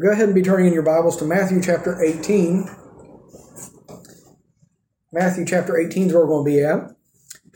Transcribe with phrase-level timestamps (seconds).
[0.00, 2.66] go ahead and be turning in your Bibles to Matthew chapter 18.
[5.12, 6.96] Matthew chapter 18 is where we're going to be at.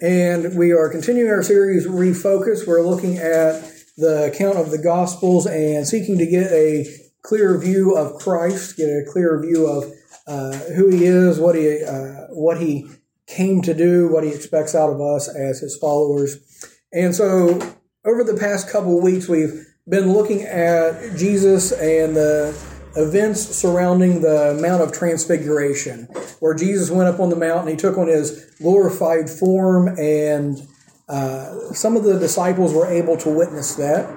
[0.02, 2.66] And we are continuing our series, Refocus.
[2.66, 3.64] We're looking at
[3.96, 6.84] the account of the Gospels and seeking to get a
[7.22, 9.90] clear view of Christ, get a clear view of
[10.26, 12.86] uh, who he is, what he, uh, what he
[13.26, 16.68] came to do, what he expects out of us as his followers.
[16.92, 17.58] And so
[18.04, 22.48] over the past couple weeks, we've been looking at Jesus and the
[22.96, 26.04] events surrounding the Mount of Transfiguration,
[26.40, 30.66] where Jesus went up on the mountain, he took on his glorified form, and
[31.08, 34.10] uh, some of the disciples were able to witness that.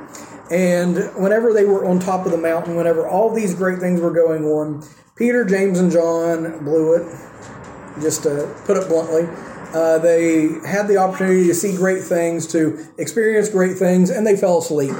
[0.50, 4.14] And whenever they were on top of the mountain, whenever all these great things were
[4.14, 4.84] going on,
[5.16, 7.04] Peter, James, and John blew it,
[8.02, 9.28] just to put it bluntly.
[9.72, 14.36] Uh, they had the opportunity to see great things, to experience great things, and they
[14.36, 14.96] fell asleep.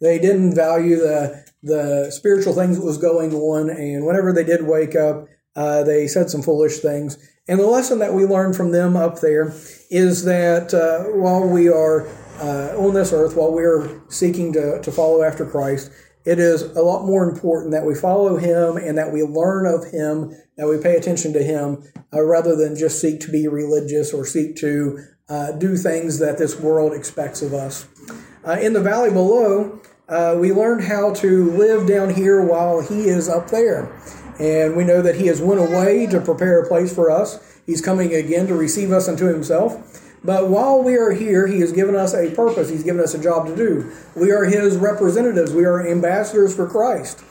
[0.00, 4.66] They didn't value the the spiritual things that was going on, and whenever they did
[4.66, 7.18] wake up, uh, they said some foolish things.
[7.48, 9.52] And the lesson that we learned from them up there
[9.90, 12.06] is that uh, while we are
[12.40, 15.90] uh, on this earth, while we are seeking to, to follow after Christ,
[16.24, 19.90] it is a lot more important that we follow Him and that we learn of
[19.90, 24.12] Him, that we pay attention to Him, uh, rather than just seek to be religious
[24.12, 27.86] or seek to uh, do things that this world expects of us.
[28.46, 33.08] Uh, in the valley below, uh, we learned how to live down here while he
[33.08, 33.92] is up there.
[34.38, 37.60] And we know that he has went away to prepare a place for us.
[37.66, 40.00] He's coming again to receive us unto himself.
[40.22, 42.68] But while we are here, he has given us a purpose.
[42.68, 43.92] He's given us a job to do.
[44.14, 45.52] We are his representatives.
[45.52, 47.24] We are ambassadors for Christ.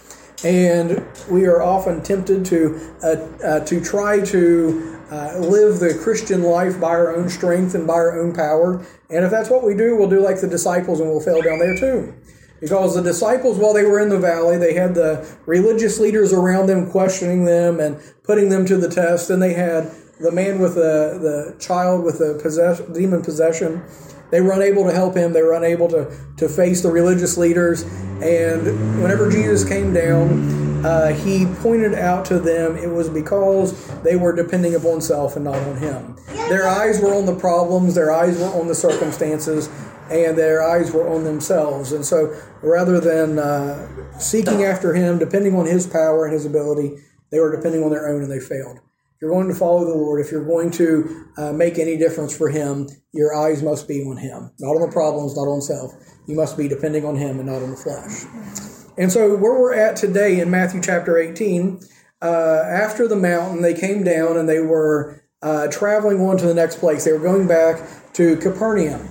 [0.43, 3.07] And we are often tempted to, uh,
[3.41, 7.93] uh, to try to uh, live the Christian life by our own strength and by
[7.93, 8.85] our own power.
[9.09, 11.59] And if that's what we do, we'll do like the disciples and we'll fail down
[11.59, 12.13] there too.
[12.59, 16.67] Because the disciples, while they were in the valley, they had the religious leaders around
[16.67, 19.29] them questioning them and putting them to the test.
[19.29, 23.83] And they had the man with the, the child with the possess, demon possession.
[24.31, 25.33] They were unable to help him.
[25.33, 27.83] They were unable to, to face the religious leaders.
[28.21, 33.73] And whenever Jesus came down, uh, he pointed out to them it was because
[34.03, 36.15] they were depending upon self and not on him.
[36.47, 39.67] Their eyes were on the problems, their eyes were on the circumstances,
[40.11, 41.91] and their eyes were on themselves.
[41.91, 46.97] And so rather than uh, seeking after him, depending on his power and his ability,
[47.31, 48.77] they were depending on their own and they failed.
[48.77, 52.37] If you're going to follow the Lord, if you're going to uh, make any difference
[52.37, 55.93] for him, your eyes must be on him, not on the problems, not on self.
[56.27, 58.84] You must be depending on him and not on the flesh.
[58.97, 61.81] And so, where we're at today in Matthew chapter 18,
[62.21, 66.53] uh, after the mountain, they came down and they were uh, traveling on to the
[66.53, 67.03] next place.
[67.03, 67.81] They were going back
[68.13, 69.09] to Capernaum.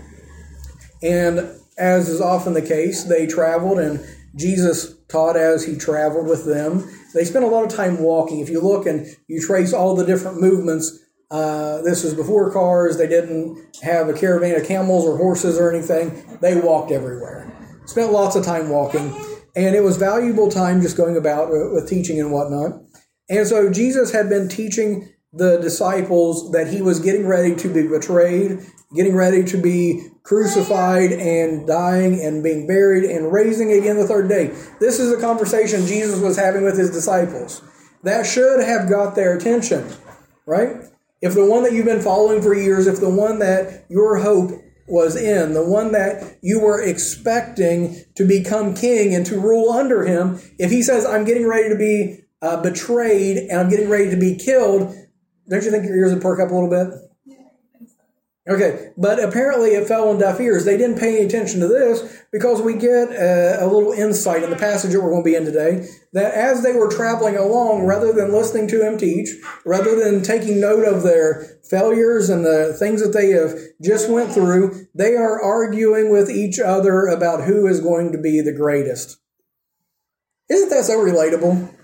[1.03, 4.05] And as is often the case, they traveled and
[4.37, 6.91] Jesus taught as he traveled with them.
[7.15, 8.41] They spent a lot of time walking.
[8.41, 10.99] If you look and you trace all the different movements,
[11.31, 12.97] uh, this was before cars.
[12.97, 16.39] They didn't have a caravan of camels or horses or anything.
[16.41, 17.53] They walked everywhere.
[17.87, 19.15] Spent lots of time walking.
[19.57, 22.81] And it was valuable time just going about uh, with teaching and whatnot.
[23.29, 27.87] And so Jesus had been teaching the disciples that he was getting ready to be
[27.87, 28.59] betrayed,
[28.95, 34.29] getting ready to be crucified and dying and being buried and raising again the third
[34.29, 34.47] day.
[34.81, 37.63] This is a conversation Jesus was having with his disciples.
[38.05, 39.89] That should have got their attention,
[40.47, 40.77] right?
[41.21, 44.53] If the one that you've been following for years, if the one that your hope
[44.87, 50.05] was in, the one that you were expecting to become king and to rule under
[50.05, 54.11] him, if he says, I'm getting ready to be uh, betrayed and I'm getting ready
[54.11, 54.94] to be killed,
[55.49, 56.89] don't you think your ears would perk up a little bit?
[58.47, 60.66] Okay, but apparently it fell on deaf ears.
[60.66, 64.50] They didn't pay any attention to this because we get a, a, little insight in
[64.50, 67.87] the passage that we're going to be in today that as they were traveling along,
[67.87, 69.31] rather than listening to him teach,
[69.65, 74.31] rather than taking note of their failures and the things that they have just went
[74.31, 79.16] through, they are arguing with each other about who is going to be the greatest.
[80.50, 81.75] Isn't that so relatable?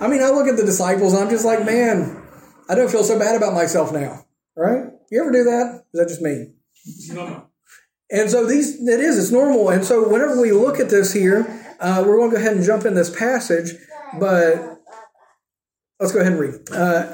[0.00, 2.20] I mean, I look at the disciples and I'm just like, man,
[2.68, 4.26] I don't feel so bad about myself now,
[4.56, 4.91] right?
[5.12, 5.84] You ever do that?
[5.92, 6.54] Is that just me?
[7.14, 7.48] No.
[8.10, 9.68] And so these, it is, it's normal.
[9.68, 11.40] And so whenever we look at this here,
[11.80, 13.72] uh, we're going to go ahead and jump in this passage,
[14.18, 14.80] but
[16.00, 16.54] let's go ahead and read.
[16.72, 17.12] Uh,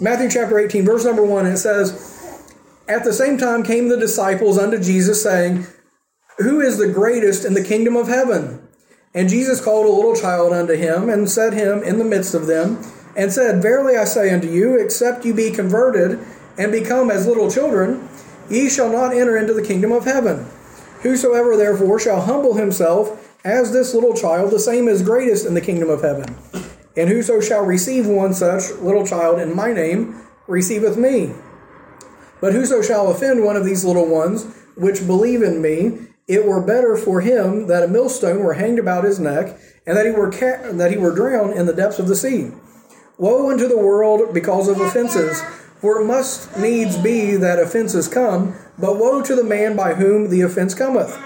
[0.00, 2.46] Matthew chapter 18, verse number 1, it says,
[2.86, 5.66] At the same time came the disciples unto Jesus, saying,
[6.38, 8.68] Who is the greatest in the kingdom of heaven?
[9.14, 12.46] And Jesus called a little child unto him, and set him in the midst of
[12.46, 12.80] them,
[13.16, 16.24] and said, Verily I say unto you, except you be converted,
[16.58, 18.08] and become as little children,
[18.50, 20.46] ye shall not enter into the kingdom of heaven.
[21.02, 25.60] Whosoever therefore shall humble himself as this little child, the same is greatest in the
[25.60, 26.36] kingdom of heaven.
[26.96, 31.32] And whoso shall receive one such little child in my name receiveth me.
[32.40, 34.44] But whoso shall offend one of these little ones,
[34.76, 39.04] which believe in me, it were better for him that a millstone were hanged about
[39.04, 42.08] his neck, and that he were ca- that he were drowned in the depths of
[42.08, 42.50] the sea.
[43.18, 45.42] Woe unto the world because of offenses,
[45.82, 50.30] for it must needs be that offenses come, but woe to the man by whom
[50.30, 51.20] the offense cometh.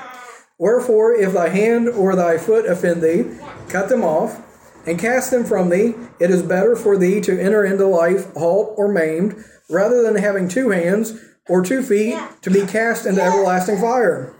[0.58, 3.38] Wherefore, if thy hand or thy foot offend thee,
[3.68, 4.42] cut them off,
[4.86, 5.94] and cast them from thee.
[6.18, 10.48] It is better for thee to enter into life halt or maimed, rather than having
[10.48, 14.34] two hands or two feet to be cast into everlasting fire.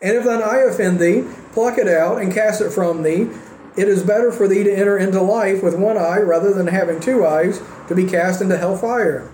[0.00, 3.28] And if thine eye offend thee, pluck it out and cast it from thee.
[3.76, 7.00] It is better for thee to enter into life with one eye rather than having
[7.00, 9.30] two eyes to be cast into hell fire.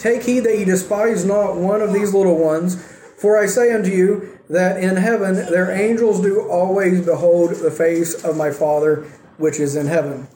[0.00, 2.82] Take heed that ye despise not one of these little ones,
[3.18, 8.24] for I say unto you that in heaven their angels do always behold the face
[8.24, 9.04] of my Father
[9.36, 10.26] which is in heaven.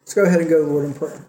[0.00, 1.26] Let's go ahead and go to the Lord in prayer.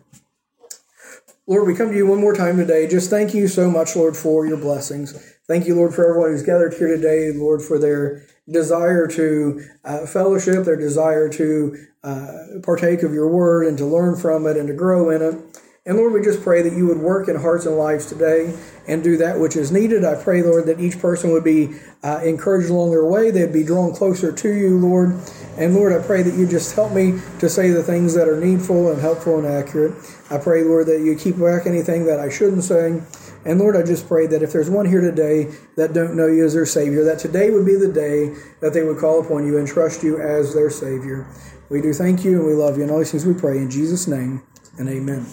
[1.48, 2.88] Lord, we come to you one more time today.
[2.88, 5.14] Just thank you so much, Lord, for your blessings.
[5.48, 10.06] Thank you, Lord, for everyone who's gathered here today, Lord, for their desire to uh,
[10.06, 14.70] fellowship, their desire to uh, partake of your word and to learn from it and
[14.70, 15.62] to grow in it.
[15.84, 18.56] And Lord, we just pray that you would work in hearts and lives today
[18.88, 20.06] and do that which is needed.
[20.06, 21.74] I pray, Lord, that each person would be
[22.04, 23.32] uh, encouraged along their way.
[23.32, 25.20] They'd be drawn closer to you, Lord.
[25.58, 28.40] And Lord, I pray that you just help me to say the things that are
[28.40, 29.94] needful and helpful and accurate.
[30.30, 33.02] I pray, Lord, that you keep back anything that I shouldn't say.
[33.44, 36.46] And Lord, I just pray that if there's one here today that don't know you
[36.46, 39.58] as their Savior, that today would be the day that they would call upon you
[39.58, 41.26] and trust you as their Savior.
[41.72, 42.84] We do thank you and we love you.
[42.84, 44.44] And all these things we pray in Jesus' name
[44.78, 45.26] and amen.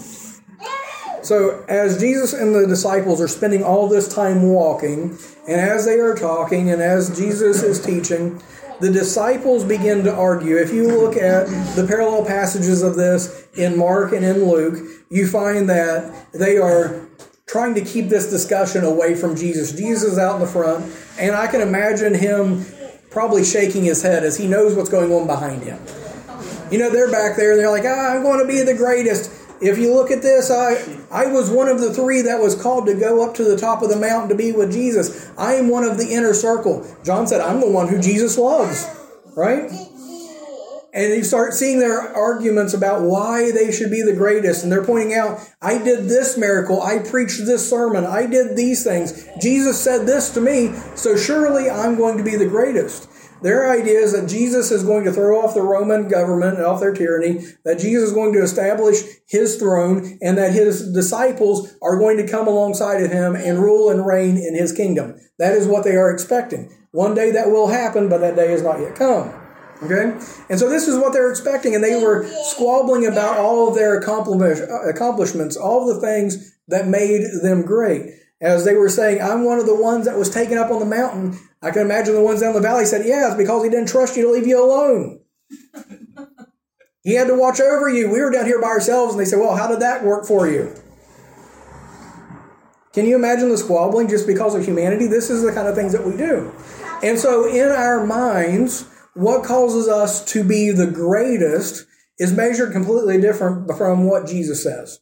[1.28, 6.00] So, as Jesus and the disciples are spending all this time walking, and as they
[6.00, 8.42] are talking, and as Jesus is teaching,
[8.80, 10.56] the disciples begin to argue.
[10.56, 11.44] If you look at
[11.76, 17.06] the parallel passages of this in Mark and in Luke, you find that they are
[17.44, 19.72] trying to keep this discussion away from Jesus.
[19.72, 22.64] Jesus is out in the front, and I can imagine him
[23.10, 25.78] probably shaking his head as he knows what's going on behind him.
[26.70, 29.37] You know, they're back there and they're like, ah, I'm going to be the greatest.
[29.60, 30.76] If you look at this, I,
[31.10, 33.82] I was one of the three that was called to go up to the top
[33.82, 35.30] of the mountain to be with Jesus.
[35.36, 36.86] I am one of the inner circle.
[37.04, 38.86] John said, I'm the one who Jesus loves,
[39.36, 39.70] right?
[40.94, 44.62] And you start seeing their arguments about why they should be the greatest.
[44.62, 46.82] And they're pointing out, I did this miracle.
[46.82, 48.06] I preached this sermon.
[48.06, 49.28] I did these things.
[49.40, 50.72] Jesus said this to me.
[50.96, 53.08] So surely I'm going to be the greatest.
[53.40, 56.80] Their idea is that Jesus is going to throw off the Roman government and off
[56.80, 61.98] their tyranny, that Jesus is going to establish his throne, and that his disciples are
[61.98, 65.18] going to come alongside of him and rule and reign in his kingdom.
[65.38, 66.72] That is what they are expecting.
[66.90, 69.32] One day that will happen, but that day has not yet come.
[69.82, 70.18] Okay?
[70.50, 73.96] And so this is what they're expecting, and they were squabbling about all of their
[73.96, 78.14] accomplishments, all the things that made them great.
[78.40, 80.86] As they were saying, I'm one of the ones that was taken up on the
[80.86, 83.88] mountain I can imagine the ones down the valley said, Yeah, it's because he didn't
[83.88, 85.20] trust you to leave you alone.
[87.02, 88.10] he had to watch over you.
[88.10, 90.48] We were down here by ourselves, and they said, Well, how did that work for
[90.48, 90.74] you?
[92.92, 95.06] Can you imagine the squabbling just because of humanity?
[95.06, 96.52] This is the kind of things that we do.
[97.02, 101.86] And so, in our minds, what causes us to be the greatest
[102.18, 105.00] is measured completely different from what Jesus says.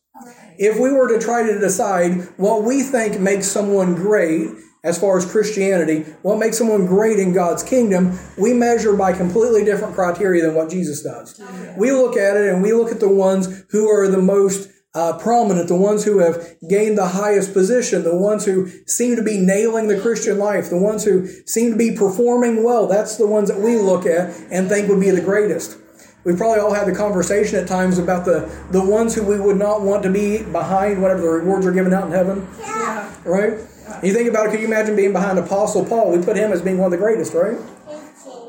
[0.59, 4.49] If we were to try to decide what we think makes someone great,
[4.87, 9.65] as far as Christianity, what makes someone great in God's kingdom, we measure by completely
[9.65, 11.43] different criteria than what Jesus does.
[11.77, 15.19] We look at it and we look at the ones who are the most uh,
[15.19, 19.39] prominent, the ones who have gained the highest position, the ones who seem to be
[19.39, 22.87] nailing the Christian life, the ones who seem to be performing well.
[22.87, 25.79] That's the ones that we look at and think would be the greatest.
[26.23, 29.57] We probably all had the conversation at times about the, the ones who we would
[29.57, 32.49] not want to be behind whatever the rewards are given out in heaven.
[32.61, 33.13] Yeah.
[33.25, 33.59] Right?
[34.03, 36.17] You think about it, could you imagine being behind Apostle Paul?
[36.17, 37.57] We put him as being one of the greatest, right?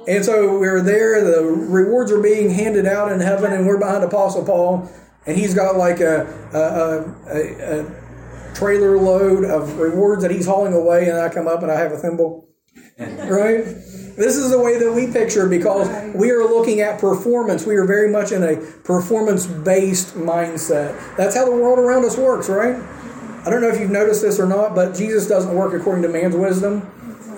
[0.08, 4.04] And so we're there, the rewards are being handed out in heaven, and we're behind
[4.04, 4.90] Apostle Paul,
[5.26, 10.74] and he's got like a, a, a, a trailer load of rewards that he's hauling
[10.74, 12.48] away, and I come up and I have a thimble,
[12.98, 13.64] right?
[14.18, 17.68] This is the way that we picture because we are looking at performance.
[17.68, 21.16] We are very much in a performance based mindset.
[21.18, 22.76] That's how the world around us works, right?
[23.48, 26.10] I don't know if you've noticed this or not, but Jesus doesn't work according to
[26.10, 26.86] man's wisdom.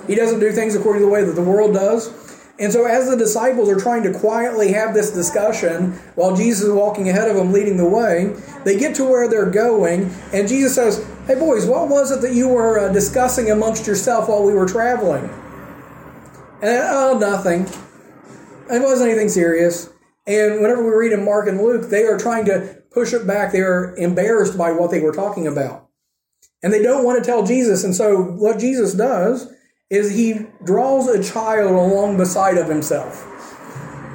[0.07, 2.07] He doesn't do things according to the way that the world does.
[2.57, 6.73] And so, as the disciples are trying to quietly have this discussion while Jesus is
[6.73, 8.35] walking ahead of them, leading the way,
[8.65, 12.33] they get to where they're going, and Jesus says, Hey, boys, what was it that
[12.33, 15.25] you were uh, discussing amongst yourself while we were traveling?
[16.63, 17.67] And, oh, nothing.
[18.67, 19.91] It wasn't anything serious.
[20.25, 23.51] And whenever we read in Mark and Luke, they are trying to push it back.
[23.51, 25.88] They are embarrassed by what they were talking about.
[26.61, 27.83] And they don't want to tell Jesus.
[27.83, 29.53] And so what Jesus does
[29.89, 33.25] is he draws a child along beside of himself.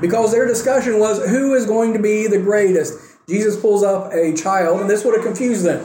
[0.00, 2.98] Because their discussion was who is going to be the greatest.
[3.28, 5.82] Jesus pulls up a child, and this would have confused them.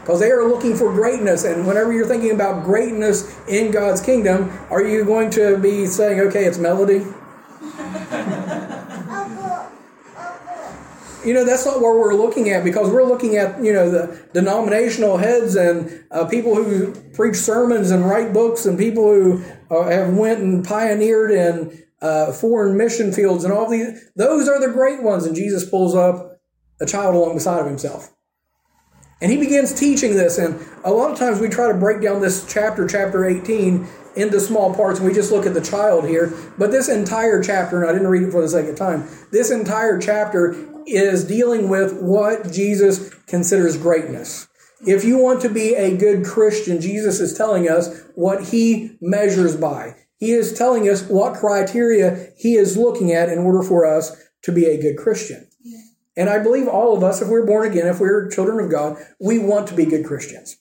[0.00, 1.44] Because they are looking for greatness.
[1.44, 6.20] And whenever you're thinking about greatness in God's kingdom, are you going to be saying,
[6.20, 7.04] okay, it's melody?
[11.28, 14.26] You know that's not where we're looking at because we're looking at you know the
[14.32, 19.90] denominational heads and uh, people who preach sermons and write books and people who uh,
[19.90, 24.72] have went and pioneered in uh, foreign mission fields and all these those are the
[24.72, 25.26] great ones.
[25.26, 26.40] And jesus pulls up
[26.80, 28.14] a child along beside of himself.
[29.20, 30.38] And he begins teaching this.
[30.38, 34.40] And a lot of times we try to break down this chapter chapter 18 into
[34.40, 35.00] small parts.
[35.00, 36.32] And we just look at the child here.
[36.56, 39.50] But this entire chapter and i didn't read it for the sake of time this
[39.50, 40.52] entire chapter
[40.94, 44.48] is dealing with what Jesus considers greatness.
[44.86, 49.56] If you want to be a good Christian, Jesus is telling us what he measures
[49.56, 49.96] by.
[50.18, 54.52] He is telling us what criteria he is looking at in order for us to
[54.52, 55.48] be a good Christian.
[56.16, 58.96] And I believe all of us, if we're born again, if we're children of God,
[59.20, 60.56] we want to be good Christians.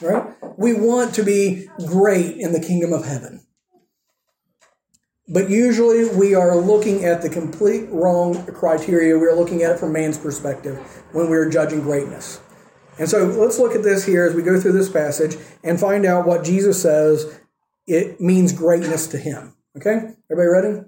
[0.00, 0.32] Right?
[0.56, 3.44] We want to be great in the kingdom of heaven.
[5.28, 9.18] But usually we are looking at the complete wrong criteria.
[9.18, 10.78] We're looking at it from man's perspective
[11.12, 12.40] when we're judging greatness.
[12.98, 16.06] And so let's look at this here as we go through this passage and find
[16.06, 17.38] out what Jesus says
[17.86, 19.54] it means greatness to him.
[19.76, 20.14] Okay?
[20.30, 20.80] Everybody ready?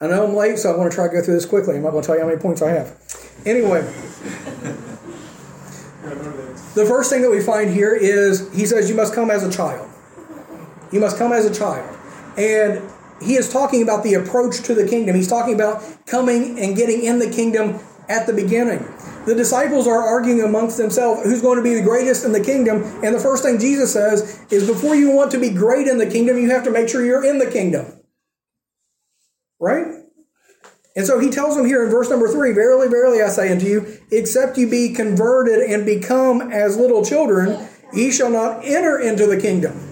[0.00, 1.76] I know I'm late, so I want to try to go through this quickly.
[1.76, 2.98] I'm not going to tell you how many points I have.
[3.46, 3.82] Anyway,
[6.74, 9.50] the first thing that we find here is he says, You must come as a
[9.50, 9.88] child.
[10.90, 11.93] You must come as a child.
[12.36, 12.90] And
[13.22, 15.16] he is talking about the approach to the kingdom.
[15.16, 18.86] He's talking about coming and getting in the kingdom at the beginning.
[19.26, 22.82] The disciples are arguing amongst themselves who's going to be the greatest in the kingdom.
[23.02, 26.06] And the first thing Jesus says is before you want to be great in the
[26.06, 27.86] kingdom, you have to make sure you're in the kingdom.
[29.58, 29.86] Right?
[30.96, 33.66] And so he tells them here in verse number three Verily, verily, I say unto
[33.66, 39.26] you, except you be converted and become as little children, ye shall not enter into
[39.26, 39.83] the kingdom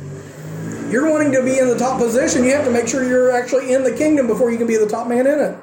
[0.92, 3.72] you're wanting to be in the top position, you have to make sure you're actually
[3.72, 5.58] in the kingdom before you can be the top man in it.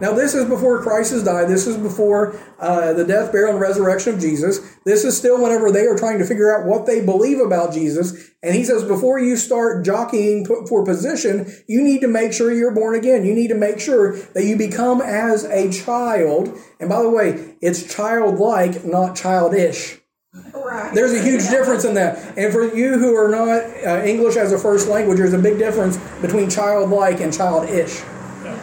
[0.00, 1.48] Now, this is before Christ has died.
[1.48, 4.60] This is before uh, the death, burial, and resurrection of Jesus.
[4.84, 8.30] This is still whenever they are trying to figure out what they believe about Jesus.
[8.40, 12.74] And he says, before you start jockeying for position, you need to make sure you're
[12.74, 13.24] born again.
[13.24, 16.56] You need to make sure that you become as a child.
[16.78, 19.98] And by the way, it's childlike, not childish.
[20.34, 20.94] Right.
[20.94, 22.36] There's a huge difference in that.
[22.36, 25.58] And for you who are not uh, English as a first language, there's a big
[25.58, 28.02] difference between childlike and childish.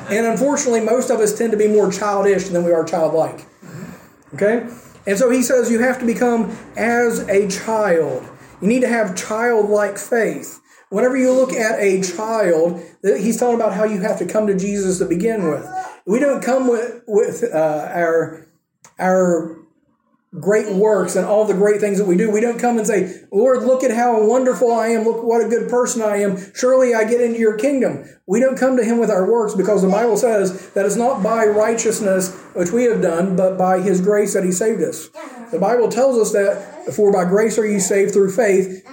[0.09, 3.45] And unfortunately, most of us tend to be more childish than we are childlike.
[4.35, 4.67] Okay?
[5.07, 8.23] And so he says you have to become as a child.
[8.61, 10.61] You need to have childlike faith.
[10.89, 14.57] Whenever you look at a child, he's talking about how you have to come to
[14.57, 15.67] Jesus to begin with.
[16.05, 18.47] We don't come with, with uh, our,
[18.99, 19.64] our
[20.39, 22.29] great works and all the great things that we do.
[22.29, 25.03] We don't come and say, Lord, look at how wonderful I am.
[25.03, 26.53] Look what a good person I am.
[26.53, 28.05] Surely I get into your kingdom.
[28.27, 31.23] We don't come to him with our works because the Bible says that it's not
[31.23, 35.07] by righteousness which we have done, but by his grace that he saved us.
[35.51, 38.85] The Bible tells us that for by grace are you saved through faith,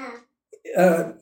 [0.77, 1.13] uh,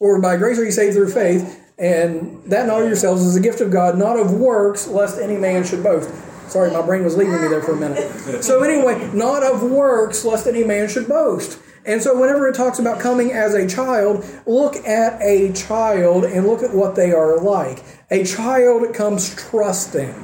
[0.00, 3.40] or by grace are you saved through faith, and that not of yourselves is a
[3.40, 6.10] gift of God, not of works, lest any man should boast.
[6.48, 8.42] Sorry, my brain was leaving me there for a minute.
[8.42, 11.58] So, anyway, not of works, lest any man should boast.
[11.84, 16.46] And so, whenever it talks about coming as a child, look at a child and
[16.46, 17.84] look at what they are like.
[18.10, 20.14] A child comes trusting.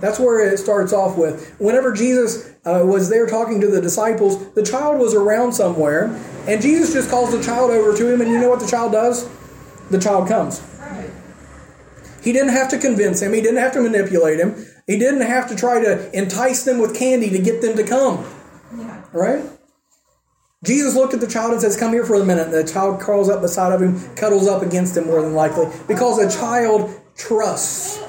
[0.00, 1.54] That's where it starts off with.
[1.60, 6.06] Whenever Jesus uh, was there talking to the disciples, the child was around somewhere,
[6.48, 8.92] and Jesus just calls the child over to him, and you know what the child
[8.92, 9.28] does?
[9.90, 10.60] The child comes.
[12.22, 14.66] He didn't have to convince him, he didn't have to manipulate him.
[14.86, 18.24] He didn't have to try to entice them with candy to get them to come.
[18.76, 19.02] Yeah.
[19.12, 19.44] Right?
[20.64, 22.46] Jesus looked at the child and says, Come here for a minute.
[22.46, 25.66] And the child crawls up beside of him, cuddles up against him more than likely,
[25.88, 28.00] because a child trusts.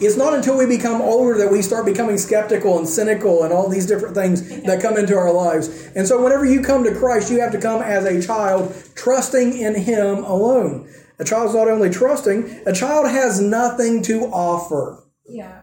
[0.00, 3.68] It's not until we become older that we start becoming skeptical and cynical and all
[3.68, 5.86] these different things that come into our lives.
[5.94, 9.56] And so, whenever you come to Christ, you have to come as a child, trusting
[9.56, 10.90] in Him alone.
[11.18, 15.04] A child's not only trusting, a child has nothing to offer.
[15.26, 15.62] Yeah.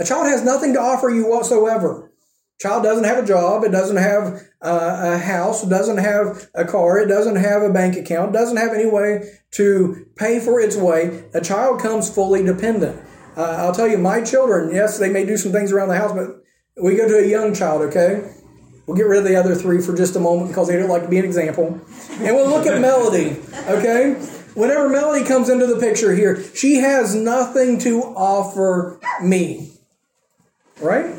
[0.00, 2.12] A child has nothing to offer you whatsoever.
[2.60, 3.62] Child doesn't have a job.
[3.62, 5.62] It doesn't have uh, a house.
[5.62, 6.98] It doesn't have a car.
[6.98, 8.30] It doesn't have a bank account.
[8.30, 11.24] It doesn't have any way to pay for its way.
[11.34, 13.00] A child comes fully dependent.
[13.36, 16.12] Uh, I'll tell you, my children, yes, they may do some things around the house,
[16.12, 16.42] but
[16.82, 18.28] we go to a young child, okay?
[18.86, 21.02] We'll get rid of the other three for just a moment because they don't like
[21.02, 21.80] to be an example.
[22.14, 24.14] And we'll look at Melody, okay?
[24.54, 29.77] Whenever Melody comes into the picture here, she has nothing to offer me.
[30.80, 31.14] Right?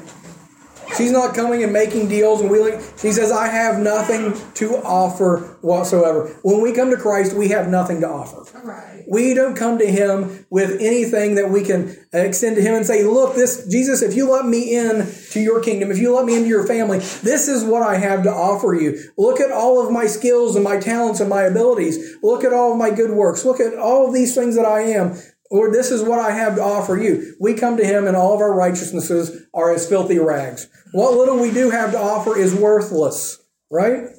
[0.98, 2.82] She's not coming and making deals and wheeling.
[2.98, 6.28] She says, I have nothing to offer whatsoever.
[6.42, 8.46] When we come to Christ, we have nothing to offer.
[8.62, 9.04] Right.
[9.08, 13.04] We don't come to Him with anything that we can extend to Him and say,
[13.04, 16.36] Look, this, Jesus, if you let me in to your kingdom, if you let me
[16.36, 19.00] into your family, this is what I have to offer you.
[19.18, 22.18] Look at all of my skills and my talents and my abilities.
[22.22, 23.46] Look at all of my good works.
[23.46, 25.18] Look at all of these things that I am.
[25.52, 27.36] Lord, this is what I have to offer you.
[27.40, 30.68] We come to him and all of our righteousnesses are as filthy rags.
[30.92, 33.42] What little we do have to offer is worthless,
[33.72, 34.10] right?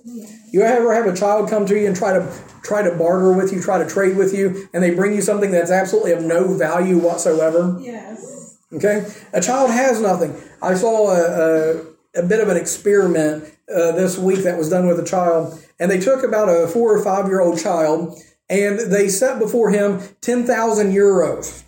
[0.53, 2.27] You ever have a child come to you and try to
[2.63, 5.51] try to barter with you, try to trade with you, and they bring you something
[5.51, 7.79] that's absolutely of no value whatsoever?
[7.81, 8.59] Yes.
[8.73, 9.07] Okay?
[9.33, 10.35] A child has nothing.
[10.63, 11.81] I saw a,
[12.17, 15.61] a, a bit of an experiment uh, this week that was done with a child,
[15.79, 18.19] and they took about a four or five year old child
[18.51, 21.63] and they set before him 10,000 euros.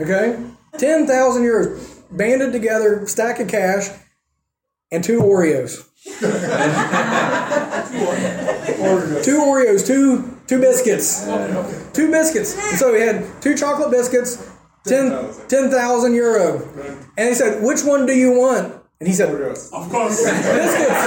[0.00, 0.42] Okay?
[0.78, 2.00] 10,000 euros.
[2.10, 3.88] Banded together, stack of cash,
[4.90, 5.88] and two Oreos.
[9.24, 11.24] two Oreos, two two biscuits.
[11.94, 12.54] Two biscuits.
[12.54, 14.50] And so he had two chocolate biscuits,
[14.86, 16.68] 10,000 10, euro.
[17.16, 18.81] And he said, Which one do you want?
[19.02, 20.22] And he said, Of course.
[20.24, 21.06] Biscuits.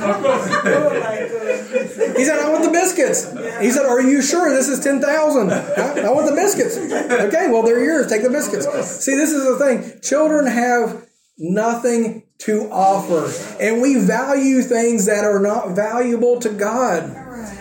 [0.00, 0.48] of course.
[0.68, 3.30] Oh he said, I want the biscuits.
[3.60, 5.52] He said, Are you sure this is 10,000?
[5.52, 6.78] I want the biscuits.
[6.78, 8.06] Okay, well, they're yours.
[8.06, 8.66] Take the biscuits.
[9.04, 10.00] See, this is the thing.
[10.00, 11.05] Children have
[11.38, 13.32] nothing to offer.
[13.60, 17.04] And we value things that are not valuable to God.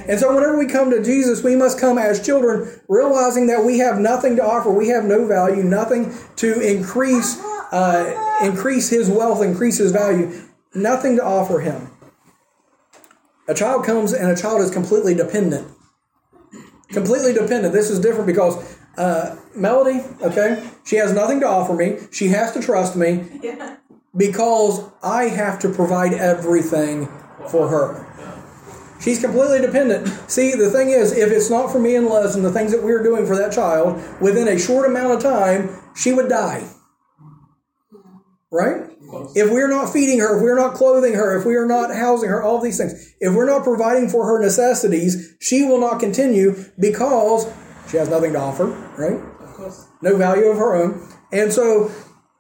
[0.07, 3.79] And so, whenever we come to Jesus, we must come as children, realizing that we
[3.79, 4.71] have nothing to offer.
[4.71, 7.41] We have no value, nothing to increase
[7.71, 10.31] uh, increase his wealth, increase his value,
[10.73, 11.89] nothing to offer him.
[13.47, 15.67] A child comes and a child is completely dependent.
[16.89, 17.73] Completely dependent.
[17.73, 21.97] This is different because uh, Melody, okay, she has nothing to offer me.
[22.11, 23.77] She has to trust me yeah.
[24.15, 27.07] because I have to provide everything
[27.49, 28.01] for her.
[29.01, 30.07] She's completely dependent.
[30.29, 32.81] See, the thing is, if it's not for me and Les and the things that
[32.81, 36.65] we're doing for that child, within a short amount of time, she would die
[38.55, 38.89] right?
[39.35, 42.29] If we're not feeding her, if we're not clothing her, if we are not housing
[42.29, 46.55] her, all these things, if we're not providing for her necessities, she will not continue
[46.79, 47.51] because
[47.89, 48.67] she has nothing to offer,
[48.97, 49.21] right?
[49.41, 49.87] Of course.
[50.01, 51.07] No value of her own.
[51.31, 51.91] And so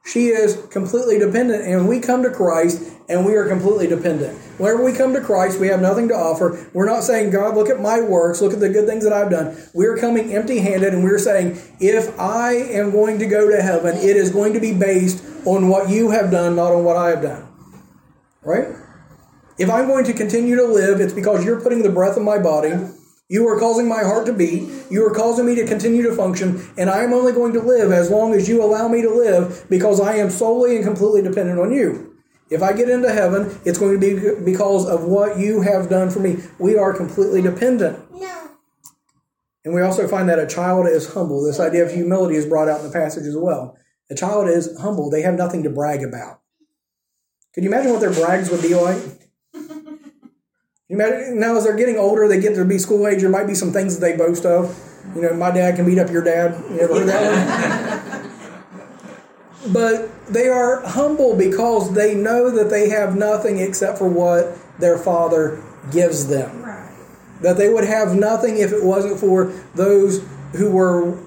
[0.05, 4.37] she is completely dependent, and we come to Christ and we are completely dependent.
[4.59, 6.67] Whenever we come to Christ, we have nothing to offer.
[6.73, 9.29] We're not saying, God, look at my works, look at the good things that I've
[9.29, 9.55] done.
[9.73, 13.95] We're coming empty handed, and we're saying, if I am going to go to heaven,
[13.97, 17.09] it is going to be based on what you have done, not on what I
[17.09, 17.47] have done.
[18.43, 18.69] Right?
[19.57, 22.39] If I'm going to continue to live, it's because you're putting the breath in my
[22.39, 22.73] body
[23.27, 24.69] you are causing my heart to beat.
[24.91, 27.91] You are causing me to continue to function, and I am only going to live
[27.91, 31.59] as long as you allow me to live because I am solely and completely dependent
[31.59, 32.15] on you.
[32.51, 36.11] If I get into heaven, it's going to be because of what you have done
[36.11, 36.37] for me.
[36.59, 37.99] We are completely dependent.
[38.13, 38.49] No.
[39.63, 41.43] And we also find that a child is humble.
[41.43, 43.75] This idea of humility is brought out in the passage as well.
[44.11, 45.09] A child is humble.
[45.09, 46.41] They have nothing to brag about.
[47.55, 49.24] Can you imagine what their brags would be like?
[50.89, 53.21] Now, as they're getting older, they get to be school age.
[53.21, 54.77] There might be some things that they boast of.
[55.15, 56.63] You know, my dad can beat up your dad.
[56.69, 58.21] You ever heard that
[59.63, 59.73] one?
[59.73, 64.97] but they are humble because they know that they have nothing except for what their
[64.97, 66.61] father gives them.
[66.61, 66.91] Right.
[67.41, 71.17] That they would have nothing if it wasn't for those who were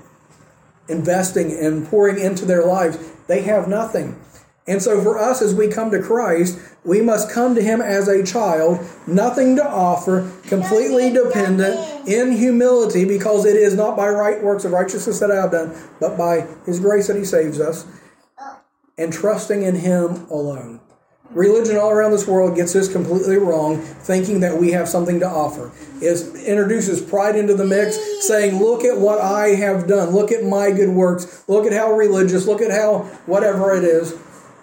[0.89, 2.99] investing and pouring into their lives.
[3.27, 4.21] They have nothing.
[4.69, 8.07] And so for us, as we come to Christ, we must come to Him as
[8.07, 14.43] a child, nothing to offer, completely dependent, in humility, because it is not by right
[14.43, 17.87] works of righteousness that I have done, but by His grace that He saves us,
[18.99, 20.81] and trusting in Him alone.
[21.31, 25.27] Religion all around this world gets this completely wrong, thinking that we have something to
[25.27, 25.71] offer.
[26.01, 30.11] It introduces pride into the mix, saying, Look at what I have done.
[30.11, 31.45] Look at my good works.
[31.47, 32.47] Look at how religious.
[32.47, 34.15] Look at how whatever it is.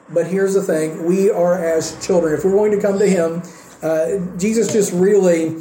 [0.10, 2.34] But here's the thing we are as children.
[2.34, 3.42] If we're going to come to Him,
[3.82, 5.56] uh, Jesus just really,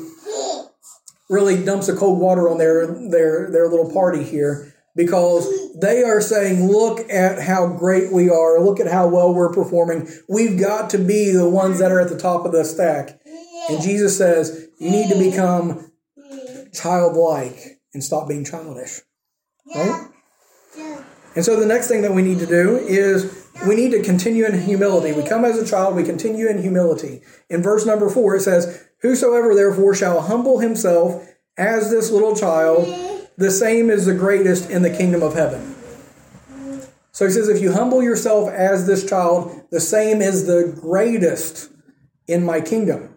[1.30, 6.20] really dumps a cold water on their, their, their little party here because they are
[6.20, 8.60] saying, look at how great we are.
[8.60, 10.08] Look at how well we're performing.
[10.28, 13.18] We've got to be the ones that are at the top of the stack.
[13.70, 15.90] And Jesus says, you need to become
[16.72, 19.00] childlike and stop being childish.
[19.74, 20.08] Right?
[21.34, 24.44] And so the next thing that we need to do is we need to continue
[24.44, 25.12] in humility.
[25.12, 27.22] We come as a child, we continue in humility.
[27.50, 32.86] In verse number four, it says, Whosoever therefore shall humble himself as this little child,
[33.36, 35.74] the same is the greatest in the kingdom of heaven.
[37.12, 41.70] So he says, if you humble yourself as this child, the same is the greatest
[42.26, 43.14] in my kingdom.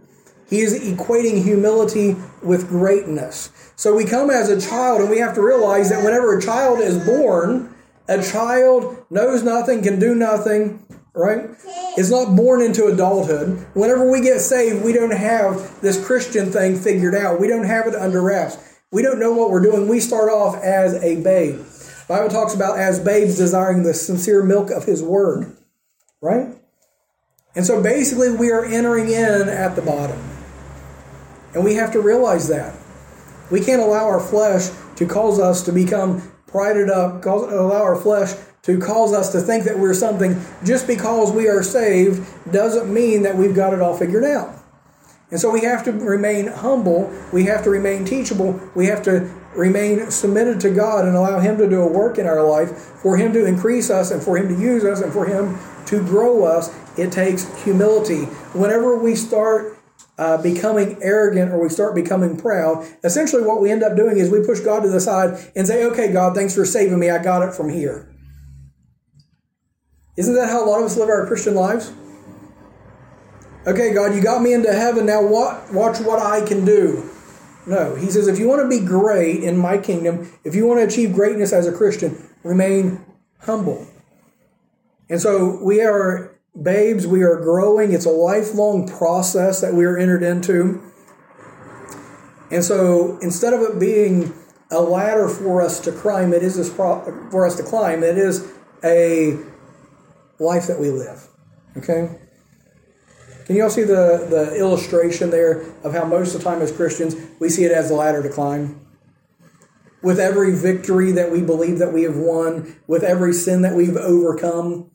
[0.48, 3.52] He is equating humility with greatness.
[3.76, 6.80] So we come as a child and we have to realize that whenever a child
[6.80, 7.74] is born,
[8.08, 11.50] a child knows nothing, can do nothing, right?
[11.98, 13.66] Is not born into adulthood.
[13.74, 17.40] Whenever we get saved, we don't have this Christian thing figured out.
[17.40, 18.58] We don't have it under wraps.
[18.92, 19.88] We don't know what we're doing.
[19.88, 21.58] We start off as a babe.
[21.58, 25.58] The Bible talks about as babes desiring the sincere milk of his word,
[26.22, 26.56] right?
[27.56, 30.18] And so basically we are entering in at the bottom.
[31.54, 32.76] And we have to realize that.
[33.50, 37.96] We can't allow our flesh to cause us to become prided up, cause, allow our
[37.96, 38.34] flesh
[38.64, 43.22] to cause us to think that we're something just because we are saved doesn't mean
[43.24, 44.54] that we've got it all figured out.
[45.30, 49.30] And so we have to remain humble, we have to remain teachable, we have to
[49.56, 53.18] remain submitted to God and allow Him to do a work in our life, for
[53.18, 55.58] Him to increase us and for Him to use us and for Him
[55.88, 56.74] to grow us.
[56.98, 58.26] It takes humility.
[58.54, 59.77] Whenever we start
[60.18, 64.30] uh, becoming arrogant or we start becoming proud, essentially what we end up doing is
[64.30, 67.10] we push God to the side and say, okay, God, thanks for saving me.
[67.10, 68.14] I got it from here.
[70.18, 71.94] Isn't that how a lot of us live our Christian lives?
[73.68, 75.06] Okay, God, you got me into heaven.
[75.06, 77.10] Now what watch what I can do.
[77.68, 80.80] No, he says if you want to be great in my kingdom, if you want
[80.80, 83.06] to achieve greatness as a Christian, remain
[83.42, 83.86] humble.
[85.10, 87.94] And so we are babes, we are growing.
[87.94, 90.82] It's a lifelong process that we are entered into.
[92.52, 94.34] And so instead of it being
[94.72, 98.04] a ladder for us to climb, it is this pro- for us to climb.
[98.04, 98.52] It is
[98.84, 99.38] a
[100.40, 101.28] life that we live.
[101.78, 102.20] Okay?
[103.46, 106.72] Can you all see the, the illustration there of how most of the time as
[106.72, 108.86] Christians we see it as a ladder to climb?
[110.04, 113.96] With every victory that we believe that we have won, with every sin that we've
[113.96, 114.92] overcome,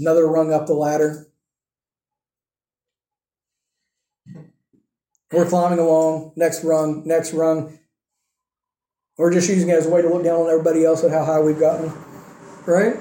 [0.00, 1.26] another rung up the ladder.
[5.32, 7.78] We're climbing along, next rung, next rung.
[9.16, 11.24] We're just using it as a way to look down on everybody else at how
[11.24, 11.92] high we've gotten.
[12.66, 12.96] Right?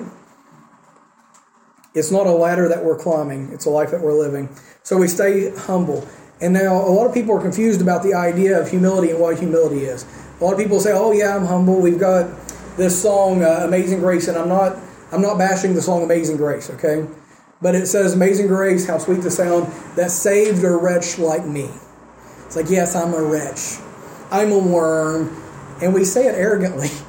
[1.96, 4.50] It's not a ladder that we're climbing, it's a life that we're living.
[4.84, 6.08] So we stay humble.
[6.42, 9.40] And now a lot of people are confused about the idea of humility and what
[9.40, 10.06] humility is.
[10.40, 11.82] A lot of people say, "Oh yeah, I'm humble.
[11.82, 12.30] We've got
[12.78, 14.78] this song, uh, Amazing Grace," and I'm not
[15.12, 17.08] I'm not bashing the song Amazing Grace, okay?
[17.62, 21.70] But it says, Amazing Grace, how sweet the sound that saved a wretch like me.
[22.46, 23.78] It's like, yes, I'm a wretch.
[24.32, 25.36] I'm a worm.
[25.82, 26.90] And we say it arrogantly.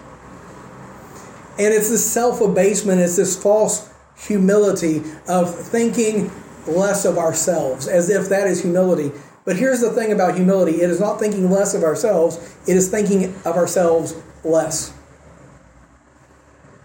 [1.59, 6.31] And it's this self abasement, it's this false humility of thinking
[6.67, 9.13] less of ourselves, as if that is humility.
[9.45, 12.89] But here's the thing about humility it is not thinking less of ourselves, it is
[12.91, 14.95] thinking of ourselves less.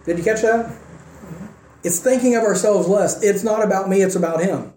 [0.04, 0.76] Did you catch that?
[1.86, 3.22] It's thinking of ourselves less.
[3.22, 4.72] It's not about me, it's about Him.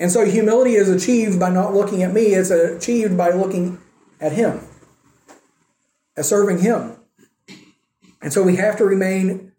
[0.00, 3.80] And so humility is achieved by not looking at me, it's achieved by looking
[4.20, 4.66] at Him,
[6.16, 6.96] as serving Him.
[8.20, 9.52] And so we have to remain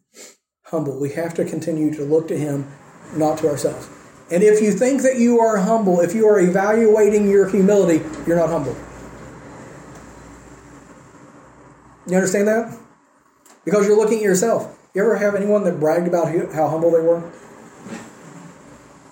[0.65, 0.99] humble.
[0.99, 2.69] We have to continue to look to Him,
[3.15, 3.87] not to ourselves.
[4.29, 8.35] And if you think that you are humble, if you are evaluating your humility, you're
[8.35, 8.75] not humble.
[12.05, 12.77] You understand that?
[13.63, 14.75] Because you're looking at yourself.
[14.95, 17.23] You ever have anyone that bragged about how humble they were?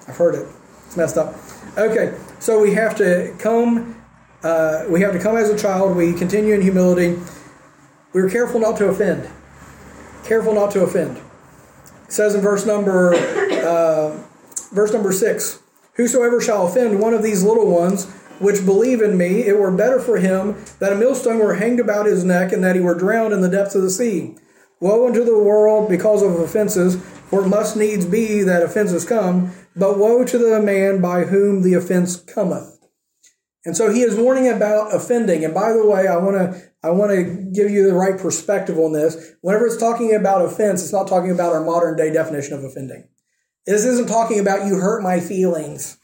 [0.08, 0.48] I've heard it.
[0.88, 1.36] It's messed up.
[1.78, 4.02] Okay, so we have to come.
[4.42, 5.96] Uh, we have to come as a child.
[5.96, 7.20] We continue in humility.
[8.12, 9.30] We're careful not to offend.
[10.24, 11.18] Careful not to offend.
[12.06, 14.18] It says in verse number uh,
[14.72, 15.62] verse number six,
[15.94, 20.00] "Whosoever shall offend one of these little ones." Which believe in me, it were better
[20.00, 23.34] for him that a millstone were hanged about his neck and that he were drowned
[23.34, 24.36] in the depths of the sea.
[24.80, 26.96] Woe unto the world because of offenses,
[27.30, 31.62] for it must needs be that offenses come, but woe to the man by whom
[31.62, 32.78] the offense cometh.
[33.66, 35.44] And so he is warning about offending.
[35.44, 38.78] And by the way, I want to I want to give you the right perspective
[38.78, 39.34] on this.
[39.42, 43.10] Whenever it's talking about offense, it's not talking about our modern day definition of offending.
[43.66, 45.97] This isn't talking about you hurt my feelings.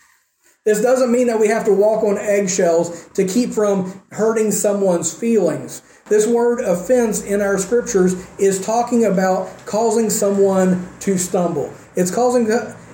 [0.65, 5.13] This doesn't mean that we have to walk on eggshells to keep from hurting someone's
[5.13, 5.82] feelings.
[6.06, 11.73] This word offense in our scriptures is talking about causing someone to stumble.
[11.95, 12.47] It's causing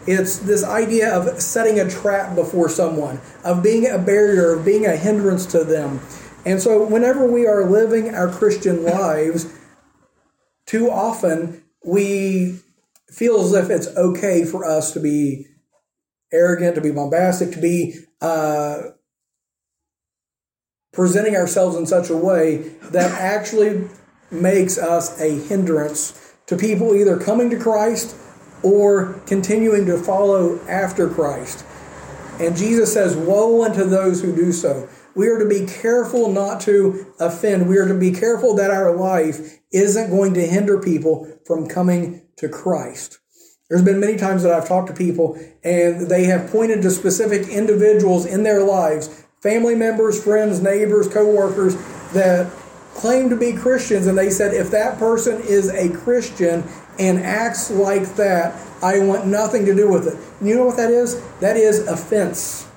[0.07, 4.87] it's this idea of setting a trap before someone, of being a barrier, of being
[4.87, 5.99] a hindrance to them.
[6.45, 9.53] And so whenever we are living our Christian lives,
[10.65, 12.59] too often we
[13.11, 15.45] feel as if it's okay for us to be
[16.31, 18.81] arrogant, to be bombastic, to be uh,
[20.93, 22.57] presenting ourselves in such a way
[22.91, 23.87] that actually
[24.31, 28.15] makes us a hindrance to people either coming to Christ
[28.63, 31.65] or continuing to follow after Christ.
[32.39, 34.89] And Jesus says, Woe unto those who do so.
[35.15, 37.67] We are to be careful not to offend.
[37.67, 42.25] We are to be careful that our life isn't going to hinder people from coming
[42.37, 43.19] to Christ.
[43.69, 47.47] There's been many times that I've talked to people and they have pointed to specific
[47.47, 51.75] individuals in their lives, family members, friends, neighbors, coworkers
[52.13, 52.51] that
[52.95, 56.63] claim to be Christians and they said if that person is a Christian
[56.97, 60.45] and acts like that, I want nothing to do with it.
[60.45, 61.21] You know what that is?
[61.39, 62.67] That is offense.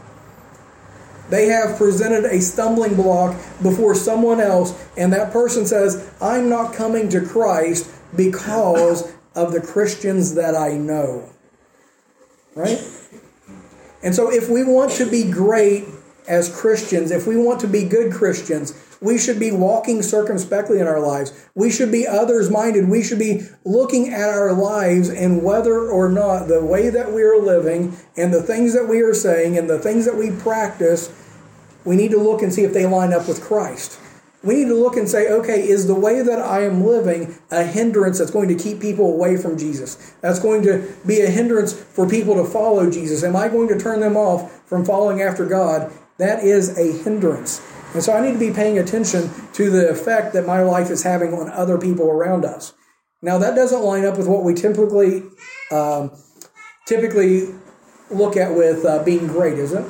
[1.30, 6.74] They have presented a stumbling block before someone else, and that person says, I'm not
[6.74, 11.28] coming to Christ because of the Christians that I know.
[12.54, 12.78] Right?
[14.02, 15.84] And so, if we want to be great
[16.28, 20.86] as Christians, if we want to be good Christians, we should be walking circumspectly in
[20.86, 21.48] our lives.
[21.54, 22.88] We should be others minded.
[22.88, 27.22] We should be looking at our lives and whether or not the way that we
[27.22, 31.10] are living and the things that we are saying and the things that we practice,
[31.84, 33.98] we need to look and see if they line up with Christ
[34.42, 37.64] we need to look and say, okay, is the way that I am living a
[37.64, 40.14] hindrance that's going to keep people away from Jesus?
[40.20, 43.22] That's going to be a hindrance for people to follow Jesus?
[43.22, 45.92] Am I going to turn them off from following after God?
[46.18, 47.60] That is a hindrance.
[47.94, 51.02] And so I need to be paying attention to the effect that my life is
[51.02, 52.72] having on other people around us.
[53.20, 55.22] Now that doesn't line up with what we typically
[55.70, 56.10] um,
[56.86, 57.48] typically
[58.10, 59.84] look at with uh, being great, is it?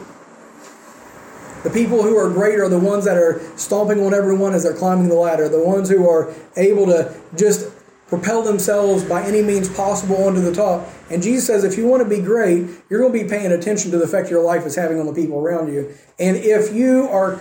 [1.63, 4.75] The people who are great are the ones that are stomping on everyone as they're
[4.75, 7.71] climbing the ladder, the ones who are able to just
[8.09, 10.87] propel themselves by any means possible onto the top.
[11.09, 13.91] And Jesus says, if you want to be great, you're going to be paying attention
[13.93, 15.95] to the effect your life is having on the people around you.
[16.19, 17.41] And if you are,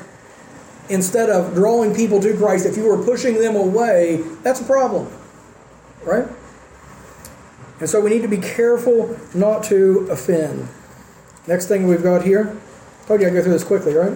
[0.89, 5.11] instead of drawing people to Christ, if you are pushing them away, that's a problem.
[6.05, 6.27] Right?
[7.79, 10.69] And so we need to be careful not to offend.
[11.47, 12.55] Next thing we've got here
[13.11, 14.13] Told you I'd go through this quickly, right?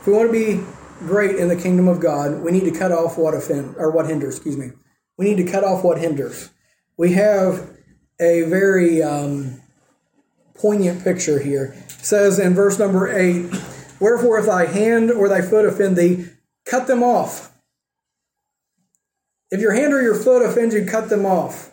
[0.00, 0.64] If we want to be
[1.00, 4.06] great in the kingdom of God, we need to cut off what offend or what
[4.06, 4.36] hinders.
[4.36, 4.70] Excuse me.
[5.18, 6.48] We need to cut off what hinders.
[6.96, 7.76] We have
[8.18, 9.60] a very um,
[10.54, 11.76] poignant picture here.
[11.88, 13.54] It says in verse number eight,
[14.00, 16.28] "Wherefore, if thy hand or thy foot offend thee,
[16.64, 17.54] cut them off."
[19.50, 21.70] If your hand or your foot offends you, cut them off.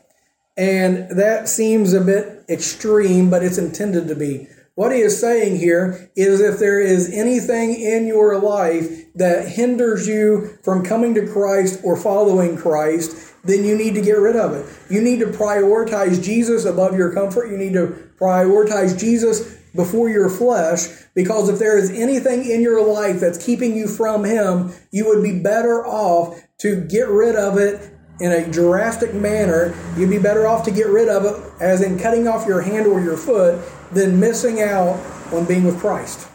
[0.57, 4.47] And that seems a bit extreme, but it's intended to be.
[4.73, 10.07] What he is saying here is if there is anything in your life that hinders
[10.07, 14.53] you from coming to Christ or following Christ, then you need to get rid of
[14.53, 14.65] it.
[14.91, 17.49] You need to prioritize Jesus above your comfort.
[17.49, 22.85] You need to prioritize Jesus before your flesh because if there is anything in your
[22.85, 27.57] life that's keeping you from Him, you would be better off to get rid of
[27.57, 31.81] it in a drastic manner, you'd be better off to get rid of it, as
[31.81, 34.99] in cutting off your hand or your foot, than missing out
[35.31, 36.27] on being with Christ.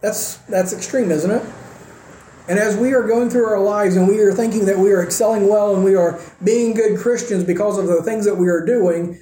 [0.00, 1.42] That's that's extreme, isn't it?
[2.48, 5.02] And as we are going through our lives and we are thinking that we are
[5.02, 8.64] excelling well and we are being good Christians because of the things that we are
[8.64, 9.20] doing,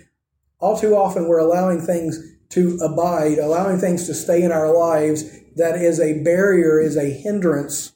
[0.61, 5.25] all too often we're allowing things to abide, allowing things to stay in our lives
[5.57, 7.93] that is a barrier, is a hindrance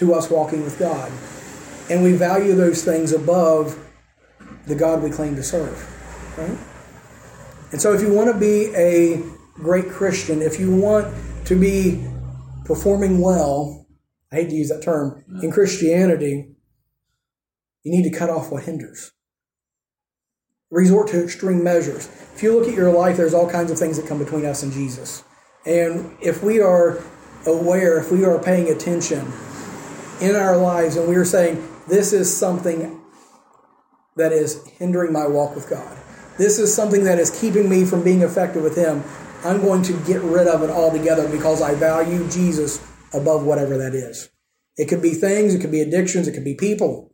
[0.00, 1.12] to us walking with God.
[1.90, 3.78] And we value those things above
[4.66, 5.78] the God we claim to serve.
[6.38, 6.58] Right?
[7.72, 9.22] And so if you want to be a
[9.54, 12.02] great Christian, if you want to be
[12.64, 13.86] performing well,
[14.32, 16.54] I hate to use that term, in Christianity,
[17.82, 19.12] you need to cut off what hinders.
[20.70, 22.06] Resort to extreme measures.
[22.34, 24.62] If you look at your life, there's all kinds of things that come between us
[24.62, 25.24] and Jesus.
[25.66, 27.02] And if we are
[27.46, 29.30] aware, if we are paying attention,
[30.20, 33.00] in our lives and we are saying, this is something
[34.16, 35.98] that is hindering my walk with God.
[36.38, 39.04] This is something that is keeping me from being effective with Him.
[39.44, 42.80] I'm going to get rid of it altogether because I value Jesus
[43.14, 44.30] above whatever that is.
[44.76, 47.08] It could be things, it could be addictions, it could be people.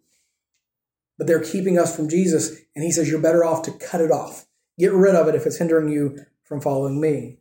[1.18, 2.50] but they're keeping us from Jesus.
[2.74, 4.46] And he says, You're better off to cut it off.
[4.78, 7.38] Get rid of it if it's hindering you from following me.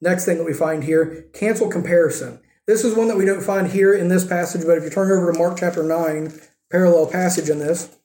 [0.00, 2.40] Next thing that we find here cancel comparison.
[2.66, 5.10] This is one that we don't find here in this passage, but if you turn
[5.10, 6.32] over to Mark chapter 9,
[6.70, 7.96] parallel passage in this,